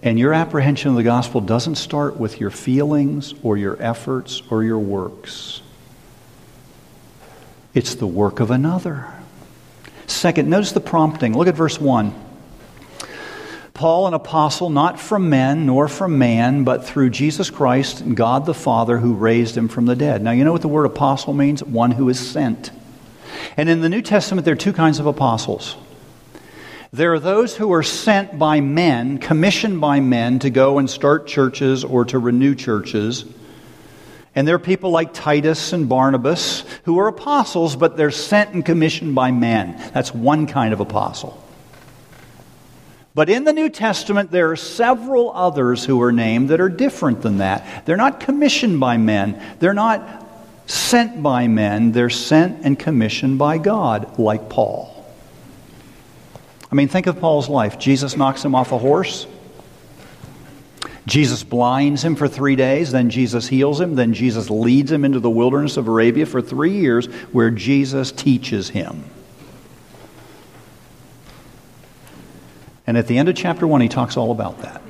And 0.04 0.20
your 0.20 0.34
apprehension 0.34 0.90
of 0.90 0.98
the 0.98 1.04
gospel 1.04 1.40
doesn't 1.40 1.76
start 1.76 2.18
with 2.18 2.42
your 2.42 2.50
feelings 2.50 3.34
or 3.42 3.56
your 3.56 3.82
efforts 3.82 4.44
or 4.50 4.62
your 4.62 4.78
works. 4.78 5.62
It's 7.74 7.96
the 7.96 8.06
work 8.06 8.42
of 8.42 8.52
another. 8.52 9.08
Second, 10.06 10.50
notice 10.50 10.74
the 10.74 10.82
prompting. 10.82 11.36
Look 11.36 11.48
at 11.48 11.56
verse 11.56 11.80
1. 11.80 12.14
Paul, 13.74 14.08
an 14.08 14.14
apostle, 14.14 14.70
not 14.70 15.00
from 15.00 15.30
men 15.30 15.66
nor 15.66 15.88
from 15.88 16.18
man, 16.18 16.66
but 16.66 16.86
through 16.86 17.10
Jesus 17.10 17.50
Christ 17.50 18.02
and 18.02 18.16
God 18.16 18.46
the 18.46 18.54
Father 18.54 18.98
who 18.98 19.14
raised 19.14 19.58
him 19.58 19.70
from 19.70 19.86
the 19.86 19.96
dead. 19.96 20.22
Now, 20.22 20.32
you 20.32 20.44
know 20.44 20.52
what 20.52 20.62
the 20.62 20.68
word 20.68 20.86
apostle 20.86 21.34
means? 21.34 21.64
One 21.64 21.92
who 21.92 22.10
is 22.10 22.20
sent. 22.20 22.72
And 23.56 23.70
in 23.70 23.80
the 23.80 23.90
New 23.90 24.02
Testament, 24.02 24.44
there 24.44 24.54
are 24.54 24.58
two 24.58 24.74
kinds 24.74 25.00
of 25.00 25.06
apostles. 25.06 25.78
There 26.94 27.12
are 27.14 27.20
those 27.20 27.56
who 27.56 27.74
are 27.74 27.82
sent 27.82 28.38
by 28.38 28.62
men, 28.62 29.18
commissioned 29.18 29.82
by 29.82 30.00
men 30.00 30.38
to 30.40 30.52
go 30.52 30.78
and 30.78 30.88
start 30.88 31.26
churches 31.26 31.84
or 31.84 32.06
to 32.06 32.20
renew 32.20 32.54
churches. 32.54 33.26
And 34.36 34.48
there 34.48 34.54
are 34.54 34.60
people 34.60 34.92
like 34.92 35.12
Titus 35.12 35.74
and 35.74 35.90
Barnabas 35.90 36.64
who 36.84 37.00
are 37.00 37.08
apostles, 37.08 37.76
but 37.76 37.98
they're 37.98 38.12
sent 38.12 38.54
and 38.54 38.64
commissioned 38.64 39.16
by 39.16 39.32
men. 39.32 39.76
That's 39.92 40.14
one 40.14 40.46
kind 40.46 40.72
of 40.72 40.82
apostle. 40.82 41.44
But 43.16 43.28
in 43.28 43.44
the 43.44 43.54
New 43.54 43.70
Testament, 43.70 44.30
there 44.30 44.52
are 44.52 44.56
several 44.56 45.32
others 45.32 45.84
who 45.84 46.00
are 46.04 46.12
named 46.12 46.50
that 46.50 46.62
are 46.62 46.70
different 46.70 47.24
than 47.24 47.40
that. 47.40 47.88
They're 47.88 47.98
not 47.98 48.20
commissioned 48.20 48.80
by 48.80 48.98
men, 48.98 49.42
they're 49.58 49.74
not 49.74 50.28
sent 50.68 51.24
by 51.24 51.48
men, 51.48 51.92
they're 51.92 52.12
sent 52.12 52.64
and 52.64 52.78
commissioned 52.78 53.40
by 53.40 53.58
God, 53.58 54.20
like 54.20 54.48
Paul. 54.48 54.93
I 56.74 56.76
mean, 56.76 56.88
think 56.88 57.06
of 57.06 57.20
Paul's 57.20 57.50
life. 57.50 57.78
Jesus 57.78 58.18
knocks 58.18 58.44
him 58.44 58.56
off 58.56 58.72
a 58.72 58.80
horse. 58.80 59.28
Jesus 61.06 61.44
blinds 61.44 62.04
him 62.04 62.16
for 62.16 62.28
three 62.28 62.56
days, 62.56 62.92
then 62.92 63.12
Jesus 63.12 63.48
heals 63.48 63.80
him, 63.80 63.94
then 63.94 64.16
Jesus 64.16 64.50
leads 64.50 64.92
him 64.92 65.06
into 65.06 65.20
the 65.20 65.30
wilderness 65.30 65.78
of 65.78 65.88
Arabia 65.88 66.26
for 66.26 66.42
three 66.42 66.72
years, 66.72 67.06
where 67.32 67.52
Jesus 67.52 68.12
teaches 68.12 68.70
him. 68.70 69.04
And 72.88 72.98
at 72.98 73.06
the 73.06 73.20
end 73.20 73.30
of 73.30 73.36
chapter 73.36 73.68
1, 73.68 73.82
he 73.82 73.88
talks 73.88 74.18
all 74.18 74.32
about 74.32 74.64
that. 74.64 74.82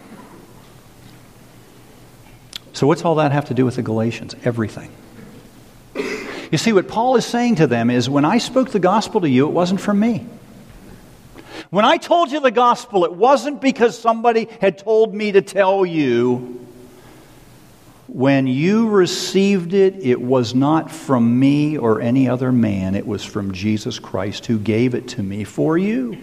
So, 2.71 2.87
what's 2.87 3.03
all 3.03 3.15
that 3.15 3.33
have 3.33 3.45
to 3.45 3.53
do 3.53 3.65
with 3.65 3.75
the 3.75 3.81
Galatians? 3.81 4.37
Everything. 4.45 4.89
You 6.49 6.57
see, 6.57 6.71
what 6.71 6.87
Paul 6.87 7.17
is 7.17 7.25
saying 7.25 7.55
to 7.55 7.67
them 7.67 7.89
is 7.89 8.09
when 8.09 8.23
I 8.23 8.37
spoke 8.37 8.69
the 8.69 8.79
gospel 8.79 9.19
to 9.19 9.29
you, 9.29 9.49
it 9.49 9.51
wasn't 9.51 9.81
from 9.81 9.99
me. 9.99 10.25
When 11.73 11.85
I 11.85 11.97
told 11.97 12.31
you 12.31 12.39
the 12.39 12.51
gospel, 12.51 13.03
it 13.03 13.13
wasn't 13.13 13.59
because 13.59 13.97
somebody 13.97 14.47
had 14.61 14.77
told 14.77 15.11
me 15.11 15.31
to 15.31 15.41
tell 15.41 15.83
you. 15.83 16.67
When 18.07 18.45
you 18.45 18.89
received 18.89 19.73
it, 19.73 19.95
it 19.95 20.21
was 20.21 20.53
not 20.53 20.91
from 20.91 21.39
me 21.39 21.79
or 21.79 21.99
any 21.99 22.29
other 22.29 22.51
man, 22.51 22.93
it 22.93 23.07
was 23.07 23.25
from 23.25 23.53
Jesus 23.53 23.97
Christ 23.97 24.45
who 24.45 24.59
gave 24.59 24.93
it 24.93 25.07
to 25.07 25.23
me 25.23 25.45
for 25.45 25.75
you. 25.75 26.19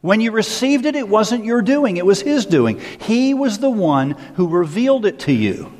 When 0.00 0.20
you 0.20 0.30
received 0.30 0.86
it, 0.86 0.94
it 0.94 1.08
wasn't 1.08 1.44
your 1.44 1.60
doing, 1.60 1.96
it 1.96 2.06
was 2.06 2.22
His 2.22 2.46
doing. 2.46 2.78
He 3.00 3.34
was 3.34 3.58
the 3.58 3.68
one 3.68 4.12
who 4.36 4.46
revealed 4.46 5.06
it 5.06 5.18
to 5.20 5.32
you. 5.32 5.72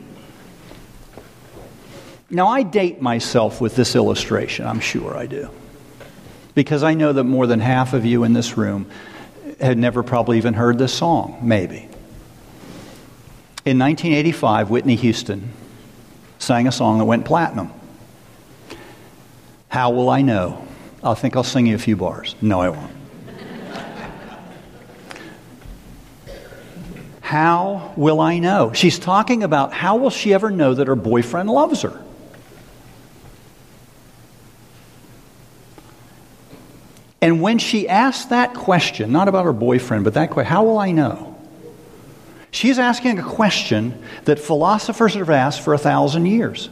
Now, 2.31 2.49
I 2.49 2.65
date 2.65 3.01
myself 3.01 3.61
with 3.61 3.77
this 3.77 3.95
illustration, 3.95 4.67
I'm 4.67 4.81
sure 4.81 5.17
I 5.17 5.27
do. 5.27 5.51
Because 6.55 6.83
I 6.83 6.95
know 6.95 7.13
that 7.13 7.25
more 7.25 7.47
than 7.47 7.61
half 7.61 7.95
of 7.95 8.05
you 8.05 8.25
in 8.25 8.33
this 8.33 8.57
room 8.57 8.87
had 9.61 9.79
never 9.79 10.03
probably 10.03 10.37
even 10.37 10.55
heard 10.55 10.79
this 10.79 10.93
song, 10.93 11.39
maybe. 11.43 11.89
In 13.65 13.79
1985, 13.79 14.71
Whitney 14.71 14.97
Houston 14.97 15.51
sang 16.39 16.67
a 16.67 16.73
song 16.73 16.99
that 16.99 17.05
went 17.05 17.25
platinum. 17.25 17.73
How 19.69 19.91
will 19.91 20.11
I 20.11 20.21
know? 20.21 20.67
I 21.03 21.15
think 21.15 21.37
I'll 21.37 21.45
sing 21.45 21.67
you 21.67 21.75
a 21.75 21.79
few 21.79 21.97
bars. 21.97 22.35
No, 22.43 22.61
I 22.61 22.69
won't. 22.69 22.91
How 27.21 27.95
will 27.97 28.21
I 28.21 28.39
know? 28.39 28.73
She's 28.75 28.99
talking 28.99 29.43
about 29.43 29.73
how 29.73 29.97
will 29.97 30.11
she 30.11 30.35
ever 30.35 30.51
know 30.51 30.75
that 30.75 30.89
her 30.89 30.95
boyfriend 30.95 31.49
loves 31.49 31.81
her? 31.83 32.03
And 37.23 37.41
when 37.41 37.59
she 37.59 37.89
asked 37.89 38.31
that 38.31 38.53
question, 38.53 39.13
not 39.13 39.29
about 39.29 39.45
her 39.45 39.53
boyfriend, 39.53 40.03
but 40.03 40.15
that 40.15 40.31
question, 40.31 40.51
how 40.51 40.65
will 40.65 40.79
I 40.79 40.91
know? 40.91 41.39
She's 42.51 42.81
asking 42.81 43.21
a 43.21 43.23
question 43.23 44.03
that 44.25 44.41
philosophers 44.41 45.15
have 45.15 45.31
asked 45.31 45.61
for 45.61 45.73
a 45.73 45.79
thousand 45.79 46.27
years. 46.27 46.69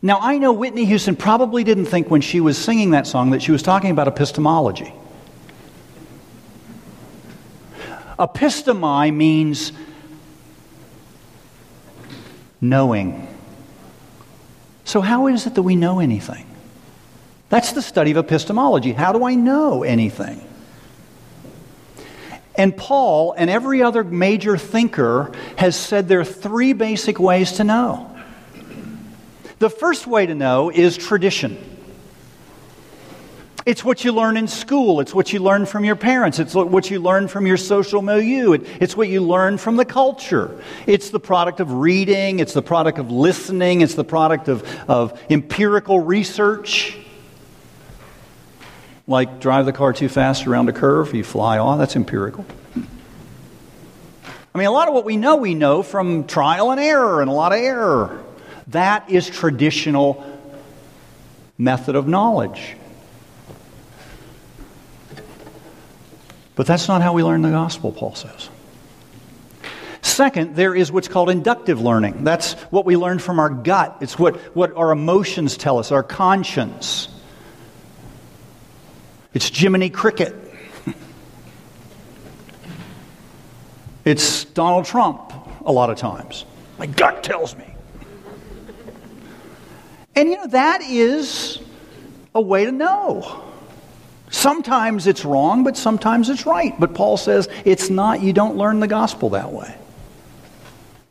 Now, 0.00 0.18
I 0.20 0.38
know 0.38 0.52
Whitney 0.52 0.84
Houston 0.84 1.16
probably 1.16 1.64
didn't 1.64 1.86
think 1.86 2.10
when 2.10 2.20
she 2.20 2.40
was 2.40 2.56
singing 2.56 2.92
that 2.92 3.08
song 3.08 3.30
that 3.30 3.42
she 3.42 3.50
was 3.50 3.62
talking 3.62 3.90
about 3.90 4.06
epistemology. 4.06 4.94
Epistemi 8.18 9.12
means 9.12 9.72
knowing. 12.60 13.26
So, 14.84 15.00
how 15.00 15.26
is 15.26 15.46
it 15.46 15.56
that 15.56 15.62
we 15.62 15.74
know 15.74 15.98
anything? 15.98 16.53
That's 17.48 17.72
the 17.72 17.82
study 17.82 18.10
of 18.10 18.16
epistemology. 18.16 18.92
How 18.92 19.12
do 19.12 19.24
I 19.24 19.34
know 19.34 19.82
anything? 19.82 20.46
And 22.56 22.76
Paul 22.76 23.34
and 23.36 23.50
every 23.50 23.82
other 23.82 24.04
major 24.04 24.56
thinker 24.56 25.32
has 25.56 25.76
said 25.76 26.08
there 26.08 26.20
are 26.20 26.24
three 26.24 26.72
basic 26.72 27.18
ways 27.18 27.52
to 27.52 27.64
know. 27.64 28.10
The 29.58 29.70
first 29.70 30.06
way 30.06 30.26
to 30.26 30.34
know 30.34 30.70
is 30.70 30.96
tradition. 30.96 31.72
It's 33.66 33.82
what 33.82 34.04
you 34.04 34.12
learn 34.12 34.36
in 34.36 34.46
school. 34.46 35.00
It's 35.00 35.14
what 35.14 35.32
you 35.32 35.38
learn 35.38 35.64
from 35.64 35.84
your 35.84 35.96
parents. 35.96 36.38
It's 36.38 36.54
what 36.54 36.90
you 36.90 37.00
learn 37.00 37.28
from 37.28 37.46
your 37.46 37.56
social 37.56 38.02
milieu. 38.02 38.52
It's 38.52 38.94
what 38.94 39.08
you 39.08 39.22
learn 39.22 39.56
from 39.56 39.76
the 39.76 39.86
culture. 39.86 40.62
It's 40.86 41.08
the 41.08 41.20
product 41.20 41.60
of 41.60 41.72
reading. 41.72 42.40
It's 42.40 42.52
the 42.52 42.62
product 42.62 42.98
of 42.98 43.10
listening. 43.10 43.80
It's 43.80 43.94
the 43.94 44.04
product 44.04 44.48
of, 44.48 44.68
of 44.88 45.18
empirical 45.30 45.98
research. 45.98 46.98
Like 49.06 49.40
drive 49.40 49.66
the 49.66 49.72
car 49.72 49.92
too 49.92 50.08
fast 50.08 50.46
around 50.46 50.68
a 50.68 50.72
curve, 50.72 51.14
you 51.14 51.24
fly 51.24 51.58
off. 51.58 51.78
That's 51.78 51.96
empirical. 51.96 52.46
I 54.54 54.58
mean, 54.58 54.66
a 54.66 54.70
lot 54.70 54.88
of 54.88 54.94
what 54.94 55.04
we 55.04 55.16
know, 55.16 55.36
we 55.36 55.54
know 55.54 55.82
from 55.82 56.26
trial 56.26 56.70
and 56.70 56.80
error 56.80 57.20
and 57.20 57.28
a 57.28 57.32
lot 57.32 57.52
of 57.52 57.58
error. 57.58 58.22
That 58.68 59.10
is 59.10 59.28
traditional 59.28 60.24
method 61.58 61.96
of 61.96 62.06
knowledge. 62.06 62.76
But 66.54 66.66
that's 66.66 66.86
not 66.86 67.02
how 67.02 67.12
we 67.12 67.22
learn 67.22 67.42
the 67.42 67.50
gospel, 67.50 67.92
Paul 67.92 68.14
says. 68.14 68.48
Second, 70.02 70.54
there 70.54 70.74
is 70.74 70.92
what's 70.92 71.08
called 71.08 71.30
inductive 71.30 71.80
learning. 71.80 72.22
That's 72.22 72.52
what 72.70 72.84
we 72.84 72.96
learn 72.96 73.18
from 73.18 73.40
our 73.40 73.50
gut. 73.50 73.96
It's 74.00 74.18
what, 74.18 74.36
what 74.54 74.76
our 74.76 74.92
emotions 74.92 75.56
tell 75.56 75.78
us, 75.78 75.90
our 75.90 76.04
conscience. 76.04 77.08
It's 79.34 79.48
Jiminy 79.48 79.90
Cricket. 79.90 80.34
it's 84.04 84.44
Donald 84.44 84.84
Trump 84.84 85.32
a 85.64 85.72
lot 85.72 85.90
of 85.90 85.98
times. 85.98 86.44
My 86.78 86.86
gut 86.86 87.24
tells 87.24 87.56
me. 87.56 87.74
And 90.14 90.30
you 90.30 90.36
know, 90.36 90.46
that 90.46 90.82
is 90.82 91.58
a 92.34 92.40
way 92.40 92.64
to 92.64 92.72
know. 92.72 93.42
Sometimes 94.30 95.06
it's 95.06 95.24
wrong, 95.24 95.64
but 95.64 95.76
sometimes 95.76 96.28
it's 96.28 96.46
right. 96.46 96.78
But 96.78 96.94
Paul 96.94 97.16
says 97.16 97.48
it's 97.64 97.90
not, 97.90 98.22
you 98.22 98.32
don't 98.32 98.56
learn 98.56 98.80
the 98.80 98.86
gospel 98.86 99.30
that 99.30 99.52
way. 99.52 99.74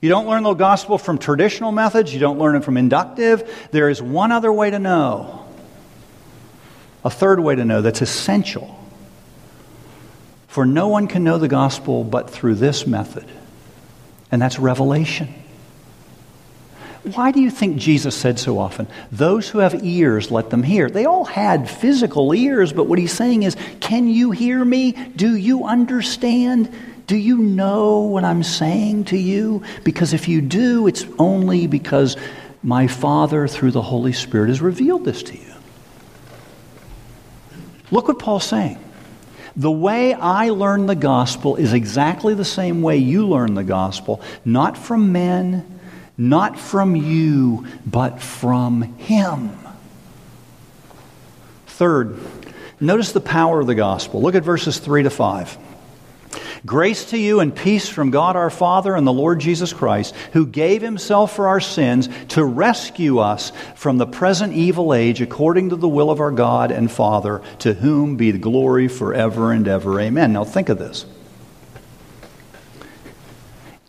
You 0.01 0.09
don't 0.09 0.27
learn 0.27 0.43
the 0.43 0.53
gospel 0.53 0.97
from 0.97 1.17
traditional 1.17 1.71
methods, 1.71 2.13
you 2.13 2.19
don't 2.19 2.37
learn 2.37 2.55
it 2.55 2.63
from 2.63 2.75
inductive. 2.75 3.67
There 3.71 3.89
is 3.89 4.01
one 4.01 4.33
other 4.33 4.51
way 4.51 4.69
to 4.69 4.79
know, 4.79 5.42
a 7.03 7.09
third 7.09 7.39
way 7.39 7.55
to 7.55 7.65
know 7.65 7.81
that's 7.81 8.01
essential. 8.01 8.79
For 10.47 10.65
no 10.65 10.87
one 10.87 11.07
can 11.07 11.23
know 11.23 11.37
the 11.37 11.47
gospel 11.47 12.03
but 12.03 12.29
through 12.29 12.55
this 12.55 12.85
method, 12.85 13.25
and 14.31 14.41
that's 14.41 14.59
revelation. 14.59 15.33
Why 17.03 17.31
do 17.31 17.41
you 17.41 17.49
think 17.51 17.77
Jesus 17.77 18.15
said 18.15 18.39
so 18.39 18.59
often, 18.59 18.87
Those 19.11 19.49
who 19.49 19.59
have 19.59 19.83
ears, 19.83 20.31
let 20.31 20.49
them 20.49 20.63
hear? 20.63 20.89
They 20.89 21.05
all 21.05 21.25
had 21.25 21.69
physical 21.69 22.33
ears, 22.33 22.71
but 22.71 22.85
what 22.85 22.97
he's 22.97 23.11
saying 23.11 23.43
is, 23.43 23.57
Can 23.81 24.07
you 24.07 24.31
hear 24.31 24.63
me? 24.63 24.93
Do 24.93 25.35
you 25.35 25.65
understand? 25.65 26.73
Do 27.05 27.17
you 27.17 27.37
know 27.37 27.99
what 27.99 28.23
I'm 28.23 28.43
saying 28.43 29.05
to 29.05 29.17
you? 29.17 29.63
Because 29.83 30.13
if 30.13 30.29
you 30.29 30.39
do, 30.39 30.87
it's 30.87 31.05
only 31.19 31.67
because 31.67 32.15
my 32.63 32.87
Father, 32.87 33.47
through 33.49 33.71
the 33.71 33.81
Holy 33.81 34.13
Spirit, 34.13 34.47
has 34.47 34.61
revealed 34.61 35.03
this 35.03 35.23
to 35.23 35.37
you. 35.37 35.52
Look 37.93 38.09
what 38.09 38.19
Paul's 38.19 38.43
saying. 38.43 38.77
The 39.55 39.71
way 39.71 40.13
I 40.13 40.49
learn 40.49 40.87
the 40.87 40.95
gospel 40.95 41.55
is 41.55 41.71
exactly 41.71 42.33
the 42.33 42.43
same 42.43 42.81
way 42.81 42.97
you 42.97 43.27
learn 43.27 43.53
the 43.53 43.63
gospel, 43.63 44.19
not 44.43 44.77
from 44.77 45.13
men 45.13 45.73
not 46.17 46.59
from 46.59 46.95
you, 46.95 47.65
but 47.85 48.21
from 48.21 48.81
Him. 48.97 49.57
Third, 51.67 52.19
notice 52.79 53.11
the 53.11 53.21
power 53.21 53.59
of 53.59 53.67
the 53.67 53.75
gospel. 53.75 54.21
Look 54.21 54.35
at 54.35 54.43
verses 54.43 54.77
3 54.77 55.03
to 55.03 55.09
5. 55.09 55.57
Grace 56.65 57.05
to 57.09 57.17
you 57.17 57.41
and 57.41 57.53
peace 57.53 57.89
from 57.89 58.09
God 58.09 58.37
our 58.37 58.49
Father 58.49 58.95
and 58.95 59.05
the 59.05 59.11
Lord 59.11 59.39
Jesus 59.39 59.73
Christ, 59.73 60.15
who 60.31 60.45
gave 60.45 60.81
himself 60.81 61.35
for 61.35 61.49
our 61.49 61.59
sins 61.59 62.07
to 62.29 62.43
rescue 62.45 63.19
us 63.19 63.51
from 63.75 63.97
the 63.97 64.05
present 64.05 64.53
evil 64.53 64.93
age 64.93 65.19
according 65.19 65.69
to 65.69 65.75
the 65.75 65.89
will 65.89 66.09
of 66.09 66.21
our 66.21 66.31
God 66.31 66.71
and 66.71 66.89
Father, 66.89 67.41
to 67.59 67.73
whom 67.73 68.15
be 68.15 68.31
the 68.31 68.37
glory 68.37 68.87
forever 68.87 69.51
and 69.51 69.67
ever. 69.67 69.99
Amen. 69.99 70.31
Now 70.31 70.45
think 70.45 70.69
of 70.69 70.79
this. 70.79 71.05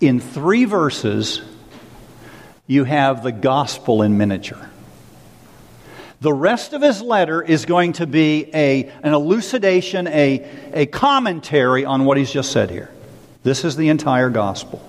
In 0.01 0.19
three 0.19 0.65
verses, 0.65 1.43
you 2.67 2.83
have 2.83 3.23
the 3.23 3.33
gospel 3.33 4.03
in 4.03 4.19
miniature. 4.19 4.69
The 6.25 6.33
rest 6.33 6.73
of 6.73 6.81
his 6.81 7.03
letter 7.03 7.43
is 7.43 7.67
going 7.67 7.93
to 7.95 8.07
be 8.07 8.49
a, 8.55 8.85
an 9.03 9.13
elucidation, 9.13 10.07
a, 10.07 10.49
a 10.73 10.87
commentary 10.87 11.85
on 11.85 12.07
what 12.07 12.17
he's 12.17 12.33
just 12.33 12.51
said 12.51 12.71
here. 12.71 12.91
This 13.43 13.63
is 13.63 13.77
the 13.77 13.91
entire 13.91 14.31
gospel. 14.31 14.81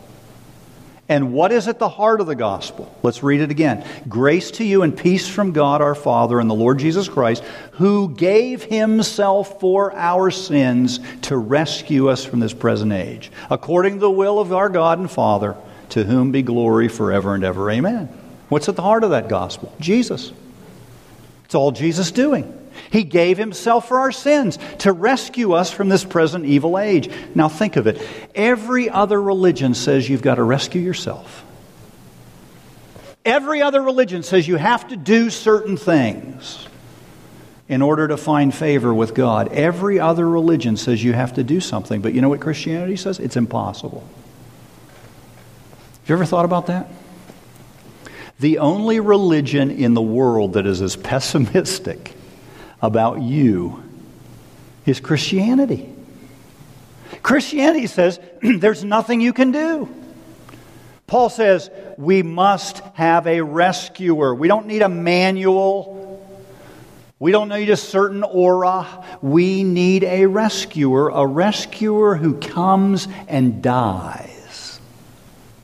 And 1.10 1.34
what 1.34 1.52
is 1.52 1.68
at 1.68 1.78
the 1.78 1.90
heart 1.90 2.22
of 2.22 2.28
the 2.28 2.36
gospel? 2.36 2.90
Let's 3.04 3.22
read 3.22 3.42
it 3.42 3.52
again. 3.52 3.86
Grace 4.08 4.50
to 4.52 4.64
you 4.64 4.84
and 4.84 4.98
peace 4.98 5.28
from 5.28 5.52
God 5.52 5.82
our 5.82 5.94
Father 5.94 6.40
and 6.40 6.50
the 6.50 6.56
Lord 6.56 6.80
Jesus 6.80 7.10
Christ, 7.10 7.44
who 7.74 8.16
gave 8.16 8.64
himself 8.64 9.60
for 9.60 9.94
our 9.94 10.32
sins 10.32 11.02
to 11.24 11.36
rescue 11.36 12.08
us 12.08 12.24
from 12.24 12.40
this 12.40 12.54
present 12.54 12.94
age, 12.94 13.30
according 13.50 13.96
to 13.96 14.00
the 14.00 14.10
will 14.10 14.40
of 14.40 14.54
our 14.54 14.70
God 14.70 15.00
and 15.00 15.12
Father 15.12 15.58
to 15.90 16.06
whom 16.06 16.32
be 16.32 16.44
glory 16.44 16.88
forever 16.88 17.36
and 17.36 17.44
ever. 17.44 17.70
Amen. 17.70 18.08
What's 18.48 18.70
at 18.70 18.78
the 18.78 18.84
heart 18.84 19.04
of 19.04 19.10
that 19.10 19.28
gospel? 19.28 19.76
Jesus. 19.82 20.32
It's 21.46 21.56
all 21.56 21.72
Jesus 21.72 22.12
doing. 22.12 22.62
He 22.92 23.04
gave 23.04 23.38
himself 23.38 23.88
for 23.88 24.00
our 24.00 24.12
sins 24.12 24.60
to 24.80 24.92
rescue 24.92 25.54
us 25.54 25.72
from 25.72 25.90
this 25.90 26.04
present 26.04 26.46
evil 26.46 26.78
age. 26.78 27.10
Now 27.34 27.50
think 27.50 27.78
of 27.78 27.88
it. 27.88 28.06
Every 28.34 28.90
other 28.90 29.22
religion 29.22 29.74
says 29.74 30.10
you've 30.10 30.22
got 30.22 30.36
to 30.36 30.44
rescue 30.44 30.82
yourself. 30.82 31.44
Every 33.24 33.62
other 33.62 33.82
religion 33.82 34.24
says 34.24 34.48
you 34.48 34.58
have 34.58 34.88
to 34.90 34.98
do 34.98 35.30
certain 35.30 35.78
things 35.78 36.68
in 37.68 37.82
order 37.82 38.08
to 38.08 38.18
find 38.18 38.54
favor 38.54 38.94
with 38.94 39.16
God. 39.16 39.48
Every 39.52 40.00
other 40.00 40.28
religion 40.30 40.78
says 40.78 41.04
you 41.04 41.14
have 41.14 41.34
to 41.34 41.44
do 41.44 41.60
something. 41.60 42.02
But 42.02 42.14
you 42.14 42.22
know 42.22 42.30
what 42.30 42.40
Christianity 42.40 42.96
says? 42.96 43.20
It's 43.20 43.36
impossible. 43.36 44.08
Have 46.02 46.10
you 46.10 46.16
ever 46.16 46.26
thought 46.26 46.46
about 46.46 46.68
that? 46.68 46.88
The 48.40 48.58
only 48.60 49.00
religion 49.00 49.72
in 49.72 49.94
the 49.94 50.02
world 50.02 50.54
that 50.54 50.66
is 50.66 50.82
as 50.82 50.96
pessimistic 50.96 52.14
about 52.82 53.22
you 53.22 53.84
is 54.86 55.00
Christianity. 55.00 55.90
Christianity 57.24 57.88
says 57.88 58.20
there's 58.42 58.84
nothing 58.84 59.22
you 59.22 59.34
can 59.34 59.52
do. 59.52 59.90
Paul 61.08 61.30
says 61.30 61.70
we 61.98 62.24
must 62.24 62.80
have 62.96 63.28
a 63.28 63.42
rescuer. 63.42 64.34
We 64.34 64.48
don't 64.48 64.68
need 64.68 64.82
a 64.82 64.90
manual. 64.90 66.04
We 67.20 67.32
don't 67.32 67.50
need 67.50 67.70
a 67.70 67.78
certain 67.78 68.24
aura. 68.24 69.06
We 69.22 69.64
need 69.64 70.04
a 70.04 70.26
rescuer, 70.26 71.10
a 71.10 71.26
rescuer 71.26 72.16
who 72.16 72.40
comes 72.40 73.08
and 73.28 73.62
dies. 73.62 74.80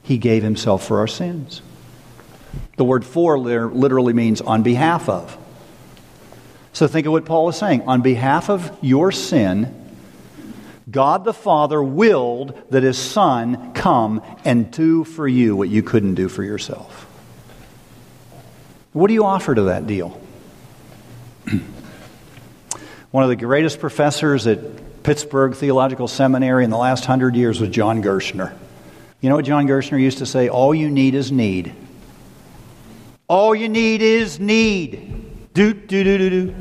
He 0.03 0.17
gave 0.17 0.43
himself 0.43 0.87
for 0.87 0.99
our 0.99 1.07
sins. 1.07 1.61
The 2.81 2.85
word 2.85 3.05
for 3.05 3.37
literally 3.37 4.11
means 4.11 4.41
on 4.41 4.63
behalf 4.63 5.07
of. 5.07 5.37
So 6.73 6.87
think 6.87 7.05
of 7.05 7.13
what 7.13 7.25
Paul 7.25 7.47
is 7.49 7.55
saying. 7.55 7.83
On 7.83 8.01
behalf 8.01 8.49
of 8.49 8.75
your 8.81 9.11
sin, 9.11 9.95
God 10.89 11.23
the 11.23 11.31
Father 11.31 11.83
willed 11.83 12.59
that 12.71 12.81
his 12.81 12.97
Son 12.97 13.73
come 13.73 14.23
and 14.43 14.71
do 14.71 15.03
for 15.03 15.27
you 15.27 15.55
what 15.55 15.69
you 15.69 15.83
couldn't 15.83 16.15
do 16.15 16.27
for 16.27 16.43
yourself. 16.43 17.05
What 18.93 19.09
do 19.09 19.13
you 19.13 19.25
offer 19.25 19.53
to 19.53 19.61
that 19.65 19.85
deal? 19.85 20.19
One 23.11 23.23
of 23.23 23.29
the 23.29 23.35
greatest 23.35 23.79
professors 23.79 24.47
at 24.47 25.03
Pittsburgh 25.03 25.53
Theological 25.53 26.07
Seminary 26.07 26.63
in 26.63 26.71
the 26.71 26.77
last 26.77 27.05
hundred 27.05 27.35
years 27.35 27.59
was 27.59 27.69
John 27.69 28.01
Gerstner. 28.01 28.57
You 29.19 29.29
know 29.29 29.35
what 29.35 29.45
John 29.45 29.67
Gerstner 29.67 30.01
used 30.01 30.17
to 30.17 30.25
say? 30.25 30.49
All 30.49 30.73
you 30.73 30.89
need 30.89 31.13
is 31.13 31.31
need. 31.31 31.75
All 33.31 33.55
you 33.55 33.69
need 33.69 34.01
is 34.01 34.41
need. 34.41 35.53
Do, 35.53 35.73
do, 35.73 36.03
do, 36.03 36.17
do, 36.17 36.29
do. 36.29 36.55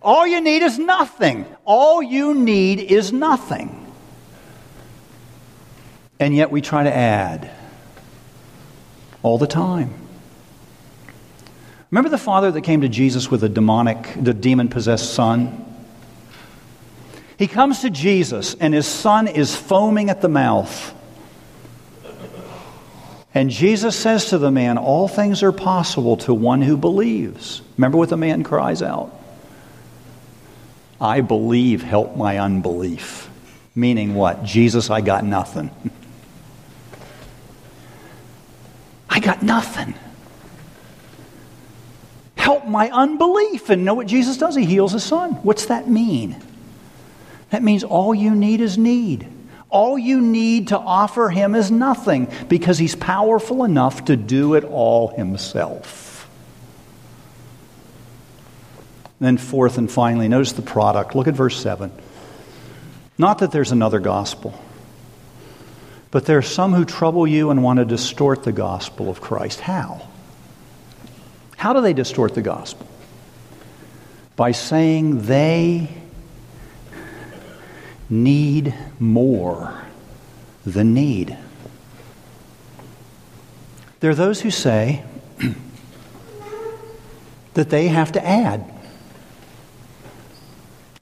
All 0.00 0.24
you 0.24 0.40
need 0.40 0.62
is 0.62 0.78
nothing. 0.78 1.46
All 1.64 2.00
you 2.00 2.32
need 2.32 2.78
is 2.78 3.12
nothing. 3.12 3.92
And 6.20 6.32
yet 6.32 6.52
we 6.52 6.60
try 6.60 6.84
to 6.84 6.96
add 6.96 7.50
all 9.24 9.36
the 9.36 9.48
time. 9.48 9.92
Remember 11.90 12.08
the 12.08 12.16
father 12.16 12.52
that 12.52 12.60
came 12.60 12.82
to 12.82 12.88
Jesus 12.88 13.28
with 13.28 13.42
a 13.42 13.48
demonic, 13.48 14.14
the 14.14 14.32
demon 14.32 14.68
possessed 14.68 15.12
son? 15.12 15.64
He 17.36 17.48
comes 17.48 17.80
to 17.80 17.90
Jesus, 17.90 18.54
and 18.54 18.74
his 18.74 18.86
son 18.86 19.26
is 19.26 19.56
foaming 19.56 20.08
at 20.08 20.20
the 20.20 20.28
mouth. 20.28 20.94
And 23.34 23.50
Jesus 23.50 23.96
says 23.96 24.26
to 24.26 24.38
the 24.38 24.50
man, 24.50 24.78
All 24.78 25.08
things 25.08 25.42
are 25.42 25.52
possible 25.52 26.16
to 26.18 26.34
one 26.34 26.62
who 26.62 26.76
believes. 26.76 27.62
Remember 27.76 27.98
what 27.98 28.10
the 28.10 28.16
man 28.16 28.42
cries 28.42 28.82
out? 28.82 29.18
I 31.00 31.20
believe, 31.20 31.82
help 31.82 32.16
my 32.16 32.38
unbelief. 32.38 33.30
Meaning 33.74 34.14
what? 34.14 34.44
Jesus, 34.44 34.90
I 34.90 35.00
got 35.00 35.24
nothing. 35.24 35.70
I 39.08 39.20
got 39.20 39.42
nothing 39.42 39.94
help 42.42 42.66
my 42.66 42.90
unbelief. 42.90 43.70
And 43.70 43.84
know 43.84 43.94
what 43.94 44.06
Jesus 44.06 44.36
does? 44.36 44.56
He 44.56 44.64
heals 44.64 44.92
his 44.92 45.04
son. 45.04 45.32
What's 45.42 45.66
that 45.66 45.88
mean? 45.88 46.36
That 47.50 47.62
means 47.62 47.84
all 47.84 48.14
you 48.14 48.34
need 48.34 48.60
is 48.60 48.76
need. 48.76 49.26
All 49.72 49.98
you 49.98 50.20
need 50.20 50.68
to 50.68 50.78
offer 50.78 51.30
him 51.30 51.54
is 51.54 51.70
nothing 51.70 52.28
because 52.48 52.76
he's 52.76 52.94
powerful 52.94 53.64
enough 53.64 54.04
to 54.04 54.16
do 54.16 54.54
it 54.54 54.64
all 54.64 55.08
himself. 55.08 56.10
then, 59.18 59.38
fourth 59.38 59.78
and 59.78 59.90
finally, 59.90 60.28
notice 60.28 60.52
the 60.52 60.62
product. 60.62 61.14
Look 61.14 61.28
at 61.28 61.34
verse 61.34 61.56
7. 61.58 61.92
Not 63.16 63.38
that 63.38 63.52
there's 63.52 63.70
another 63.70 64.00
gospel, 64.00 64.60
but 66.10 66.26
there 66.26 66.38
are 66.38 66.42
some 66.42 66.74
who 66.74 66.84
trouble 66.84 67.26
you 67.26 67.50
and 67.50 67.62
want 67.62 67.78
to 67.78 67.84
distort 67.84 68.42
the 68.42 68.52
gospel 68.52 69.08
of 69.08 69.20
Christ. 69.20 69.60
How? 69.60 70.08
How 71.56 71.72
do 71.72 71.80
they 71.80 71.92
distort 71.92 72.34
the 72.34 72.42
gospel? 72.42 72.86
By 74.34 74.50
saying 74.50 75.22
they 75.22 76.01
need 78.12 78.74
more 79.00 79.82
than 80.66 80.92
need. 80.92 81.36
There 84.00 84.10
are 84.10 84.14
those 84.14 84.42
who 84.42 84.50
say 84.50 85.02
that 87.54 87.70
they 87.70 87.88
have 87.88 88.12
to 88.12 88.24
add. 88.24 88.68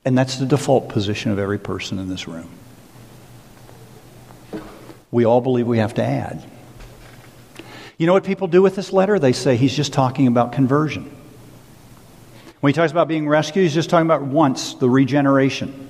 And 0.04 0.16
that's 0.16 0.36
the 0.36 0.46
default 0.46 0.88
position 0.88 1.32
of 1.32 1.38
every 1.38 1.58
person 1.58 1.98
in 1.98 2.08
this 2.08 2.28
room. 2.28 2.48
We 5.10 5.24
all 5.24 5.40
believe 5.40 5.66
we 5.66 5.78
have 5.78 5.94
to 5.94 6.04
add. 6.04 6.48
You 7.98 8.06
know 8.06 8.12
what 8.12 8.24
people 8.24 8.46
do 8.46 8.62
with 8.62 8.76
this 8.76 8.92
letter? 8.92 9.18
They 9.18 9.32
say 9.32 9.56
he's 9.56 9.74
just 9.74 9.92
talking 9.92 10.28
about 10.28 10.52
conversion. 10.52 11.14
When 12.60 12.72
he 12.72 12.74
talks 12.74 12.92
about 12.92 13.08
being 13.08 13.28
rescued, 13.28 13.64
he's 13.64 13.74
just 13.74 13.90
talking 13.90 14.06
about 14.06 14.22
once, 14.22 14.74
the 14.74 14.88
regeneration. 14.88 15.89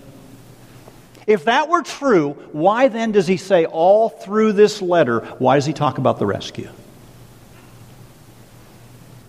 If 1.30 1.44
that 1.44 1.68
were 1.68 1.82
true, 1.82 2.32
why 2.50 2.88
then 2.88 3.12
does 3.12 3.28
he 3.28 3.36
say 3.36 3.64
all 3.64 4.08
through 4.08 4.54
this 4.54 4.82
letter, 4.82 5.20
why 5.38 5.54
does 5.54 5.64
he 5.64 5.72
talk 5.72 5.98
about 5.98 6.18
the 6.18 6.26
rescue? 6.26 6.68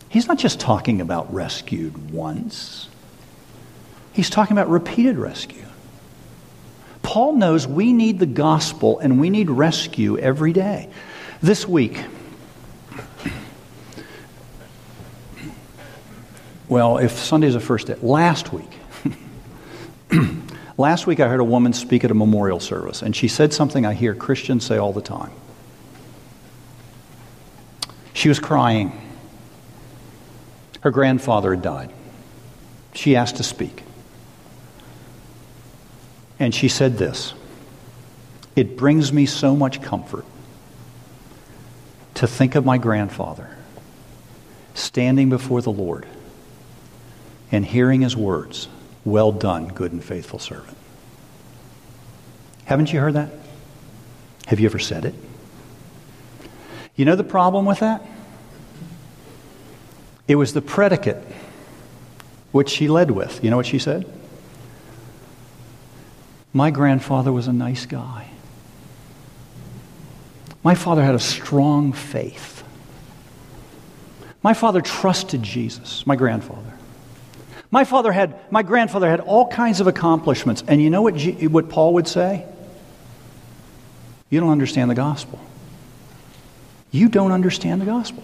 He's 0.09 0.27
not 0.27 0.39
just 0.39 0.59
talking 0.59 0.99
about 0.99 1.31
rescued 1.31 2.09
once, 2.09 2.89
he's 4.13 4.31
talking 4.31 4.57
about 4.57 4.67
repeated 4.67 5.19
rescue. 5.19 5.63
Paul 7.03 7.33
knows 7.33 7.67
we 7.67 7.93
need 7.93 8.17
the 8.17 8.25
gospel 8.25 8.97
and 8.97 9.19
we 9.19 9.29
need 9.29 9.51
rescue 9.51 10.17
every 10.17 10.53
day. 10.53 10.89
This 11.39 11.67
week, 11.67 11.99
Well, 16.67 16.97
if 16.99 17.11
Sunday's 17.11 17.53
the 17.53 17.59
first 17.59 17.87
day, 17.87 17.97
last 18.01 18.53
week, 18.53 18.71
last 20.81 21.07
week 21.07 21.21
I 21.21 21.29
heard 21.29 21.39
a 21.39 21.45
woman 21.45 21.71
speak 21.71 22.03
at 22.03 22.11
a 22.11 22.15
memorial 22.15 22.59
service, 22.59 23.01
and 23.01 23.15
she 23.15 23.29
said 23.29 23.53
something 23.53 23.85
I 23.85 23.93
hear 23.93 24.13
Christians 24.13 24.65
say 24.65 24.77
all 24.77 24.91
the 24.91 25.01
time. 25.01 25.31
She 28.13 28.27
was 28.27 28.39
crying. 28.39 28.91
Her 30.81 30.91
grandfather 30.91 31.51
had 31.51 31.61
died. 31.61 31.91
She 32.93 33.15
asked 33.15 33.37
to 33.37 33.43
speak. 33.43 33.83
And 36.39 36.53
she 36.53 36.67
said 36.67 36.97
this 36.97 37.33
It 38.55 38.75
brings 38.75 39.13
me 39.13 39.25
so 39.25 39.55
much 39.55 39.81
comfort 39.81 40.25
to 42.15 42.27
think 42.27 42.55
of 42.55 42.65
my 42.65 42.77
grandfather 42.77 43.55
standing 44.73 45.29
before 45.29 45.61
the 45.61 45.71
Lord 45.71 46.05
and 47.51 47.65
hearing 47.65 48.01
his 48.01 48.15
words, 48.15 48.67
Well 49.03 49.31
done, 49.31 49.67
good 49.67 49.91
and 49.91 50.03
faithful 50.03 50.39
servant. 50.39 50.77
Haven't 52.65 52.93
you 52.93 52.99
heard 52.99 53.15
that? 53.15 53.31
Have 54.47 54.59
you 54.59 54.67
ever 54.67 54.79
said 54.79 55.05
it? 55.05 55.15
You 56.95 57.05
know 57.05 57.15
the 57.15 57.23
problem 57.23 57.65
with 57.65 57.79
that? 57.79 58.05
It 60.27 60.35
was 60.35 60.53
the 60.53 60.61
predicate 60.61 61.23
which 62.51 62.69
she 62.69 62.87
led 62.87 63.11
with. 63.11 63.43
You 63.43 63.49
know 63.49 63.57
what 63.57 63.65
she 63.65 63.79
said? 63.79 64.05
My 66.53 66.69
grandfather 66.69 67.31
was 67.31 67.47
a 67.47 67.53
nice 67.53 67.85
guy. 67.85 68.29
My 70.63 70.75
father 70.75 71.03
had 71.03 71.15
a 71.15 71.19
strong 71.19 71.91
faith. 71.91 72.63
My 74.43 74.53
father 74.53 74.81
trusted 74.81 75.41
Jesus, 75.43 76.05
my 76.05 76.15
grandfather. 76.15 76.77
My 77.71 77.85
father 77.85 78.11
had, 78.11 78.35
my 78.51 78.63
grandfather 78.63 79.09
had 79.09 79.21
all 79.21 79.47
kinds 79.47 79.79
of 79.79 79.87
accomplishments. 79.87 80.63
And 80.67 80.81
you 80.81 80.89
know 80.89 81.01
what, 81.01 81.15
G, 81.15 81.47
what 81.47 81.69
Paul 81.69 81.93
would 81.93 82.07
say? 82.07 82.45
You 84.29 84.39
don't 84.41 84.49
understand 84.49 84.91
the 84.91 84.95
gospel. 84.95 85.39
You 86.91 87.07
don't 87.07 87.31
understand 87.31 87.81
the 87.81 87.85
gospel. 87.85 88.23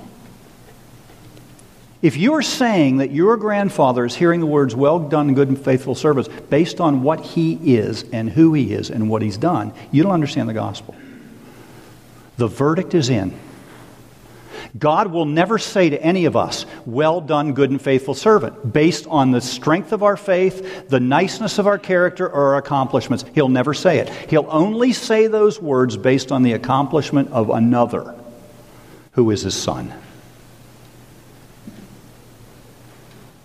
If 2.02 2.18
you're 2.18 2.44
saying 2.44 2.98
that 2.98 3.12
your 3.12 3.38
grandfather 3.38 4.06
is 4.06 4.16
hearing 4.16 4.40
the 4.40 4.46
words, 4.46 4.76
well 4.76 5.00
done, 5.00 5.34
good 5.34 5.48
and 5.48 5.60
faithful 5.60 5.96
service, 5.96 6.28
based 6.28 6.80
on 6.80 7.02
what 7.02 7.22
he 7.22 7.76
is 7.76 8.04
and 8.12 8.30
who 8.30 8.54
he 8.54 8.72
is 8.72 8.92
and 8.92 9.10
what 9.10 9.22
he's 9.22 9.38
done, 9.38 9.74
you 9.92 10.04
don't 10.04 10.12
understand 10.12 10.48
the 10.48 10.54
gospel. 10.54 10.96
The 12.36 12.48
verdict 12.48 12.94
is 12.94 13.10
in. 13.10 13.38
God 14.78 15.12
will 15.12 15.26
never 15.26 15.58
say 15.58 15.90
to 15.90 16.02
any 16.02 16.26
of 16.26 16.36
us, 16.36 16.66
Well 16.86 17.22
done, 17.22 17.54
good 17.54 17.70
and 17.70 17.82
faithful 17.82 18.14
servant, 18.14 18.74
based 18.74 19.08
on 19.08 19.32
the 19.32 19.42
strength 19.42 19.92
of 19.92 20.04
our 20.04 20.18
faith, 20.18 20.90
the 20.90 21.00
niceness 21.00 21.60
of 21.60 21.68
our 21.68 21.78
character, 21.78 22.28
or 22.28 22.54
our 22.54 22.58
accomplishments. 22.58 23.26
He'll 23.34 23.50
never 23.50 23.74
say 23.74 24.00
it. 24.00 24.10
He'll 24.30 24.48
only 24.50 24.94
say 24.94 25.28
those 25.28 25.62
words 25.62 25.98
based 25.98 26.32
on 26.32 26.44
the 26.44 26.54
accomplishment 26.54 27.32
of 27.32 27.50
another, 27.50 28.16
who 29.12 29.30
is 29.32 29.42
his 29.42 29.56
son. 29.56 29.94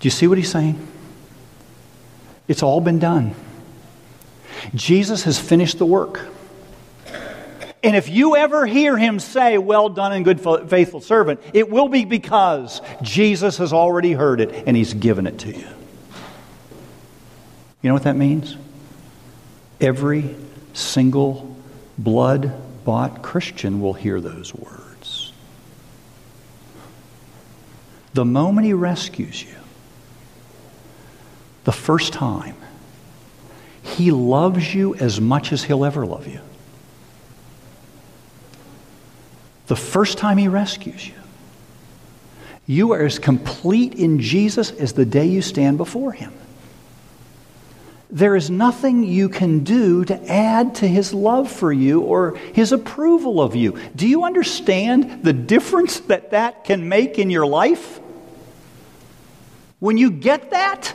Do 0.00 0.06
you 0.06 0.11
see 0.11 0.26
what 0.26 0.38
he's 0.38 0.50
saying? 0.50 0.88
It's 2.48 2.62
all 2.62 2.80
been 2.80 2.98
done. 2.98 3.35
Jesus 4.74 5.24
has 5.24 5.38
finished 5.38 5.78
the 5.78 5.87
work. 5.87 6.32
And 7.85 7.97
if 7.97 8.09
you 8.09 8.37
ever 8.37 8.64
hear 8.64 8.97
him 8.97 9.18
say, 9.18 9.59
Well 9.59 9.88
done 9.88 10.12
and 10.12 10.25
good 10.25 10.40
faithful 10.40 11.01
servant, 11.01 11.40
it 11.53 11.68
will 11.68 11.88
be 11.88 12.05
because 12.05 12.81
Jesus 13.03 13.59
has 13.59 13.73
already 13.73 14.12
heard 14.12 14.40
it 14.40 14.64
and 14.66 14.77
he's 14.77 14.95
given 14.95 15.27
it 15.27 15.38
to 15.40 15.49
you. 15.49 15.66
You 17.83 17.88
know 17.88 17.95
what 17.95 18.05
that 18.05 18.16
means? 18.16 18.57
Every 19.81 20.37
single 20.73 21.57
blood 21.99 22.53
bought 22.85 23.23
Christian 23.23 23.81
will 23.81 23.95
hear 23.95 24.21
those 24.21 24.55
words. 24.55 25.33
The 28.14 28.25
moment 28.25 28.66
he 28.66 28.75
rescues 28.75 29.42
you, 29.42 29.57
the 31.64 31.73
first 31.73 32.12
time, 32.12 32.57
he 33.83 34.12
loves 34.12 34.73
you 34.73 34.95
as 34.95 35.21
much 35.21 35.53
as 35.53 35.64
he'll 35.64 35.85
ever 35.85 36.07
love 36.07 36.29
you. 36.29 36.40
The 39.72 39.76
first 39.76 40.18
time 40.18 40.37
He 40.37 40.48
rescues 40.48 41.08
you, 41.08 41.14
you 42.66 42.92
are 42.92 43.06
as 43.06 43.18
complete 43.18 43.94
in 43.94 44.20
Jesus 44.20 44.70
as 44.70 44.92
the 44.92 45.06
day 45.06 45.24
you 45.24 45.40
stand 45.40 45.78
before 45.78 46.12
Him. 46.12 46.30
There 48.11 48.37
is 48.37 48.50
nothing 48.50 49.02
you 49.02 49.30
can 49.30 49.64
do 49.64 50.04
to 50.04 50.30
add 50.30 50.74
to 50.74 50.87
His 50.87 51.14
love 51.14 51.50
for 51.50 51.72
you 51.72 52.02
or 52.02 52.37
His 52.52 52.72
approval 52.72 53.40
of 53.40 53.56
you. 53.56 53.78
Do 53.96 54.06
you 54.06 54.24
understand 54.24 55.24
the 55.24 55.32
difference 55.32 56.00
that 56.00 56.32
that 56.32 56.64
can 56.64 56.87
make 56.87 57.18
in 57.18 57.30
your 57.30 57.46
life? 57.46 57.98
When 59.78 59.96
you 59.96 60.11
get 60.11 60.50
that, 60.50 60.94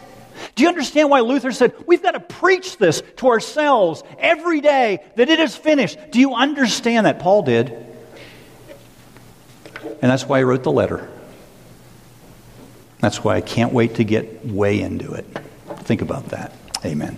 do 0.54 0.62
you 0.62 0.70
understand 0.70 1.10
why 1.10 1.22
Luther 1.22 1.52
said, 1.52 1.74
We've 1.88 2.04
got 2.04 2.12
to 2.12 2.20
preach 2.20 2.78
this 2.78 3.02
to 3.16 3.30
ourselves 3.30 4.04
every 4.20 4.62
day 4.62 5.04
that 5.16 5.30
it 5.30 5.40
is 5.40 5.56
finished? 5.56 5.98
Do 6.12 6.20
you 6.20 6.36
understand 6.36 7.08
that? 7.08 7.18
Paul 7.18 7.42
did. 7.42 7.87
And 10.02 10.12
that's 10.12 10.26
why 10.26 10.40
I 10.40 10.44
wrote 10.44 10.64
the 10.64 10.72
letter. 10.72 11.10
That's 13.00 13.24
why 13.24 13.36
I 13.36 13.42
can't 13.42 13.74
wait 13.74 13.96
to 13.96 14.04
get 14.04 14.46
way 14.46 14.82
into 14.82 15.14
it. 15.14 15.26
Think 15.80 16.02
about 16.02 16.28
that. 16.30 16.54
Amen. 16.86 17.18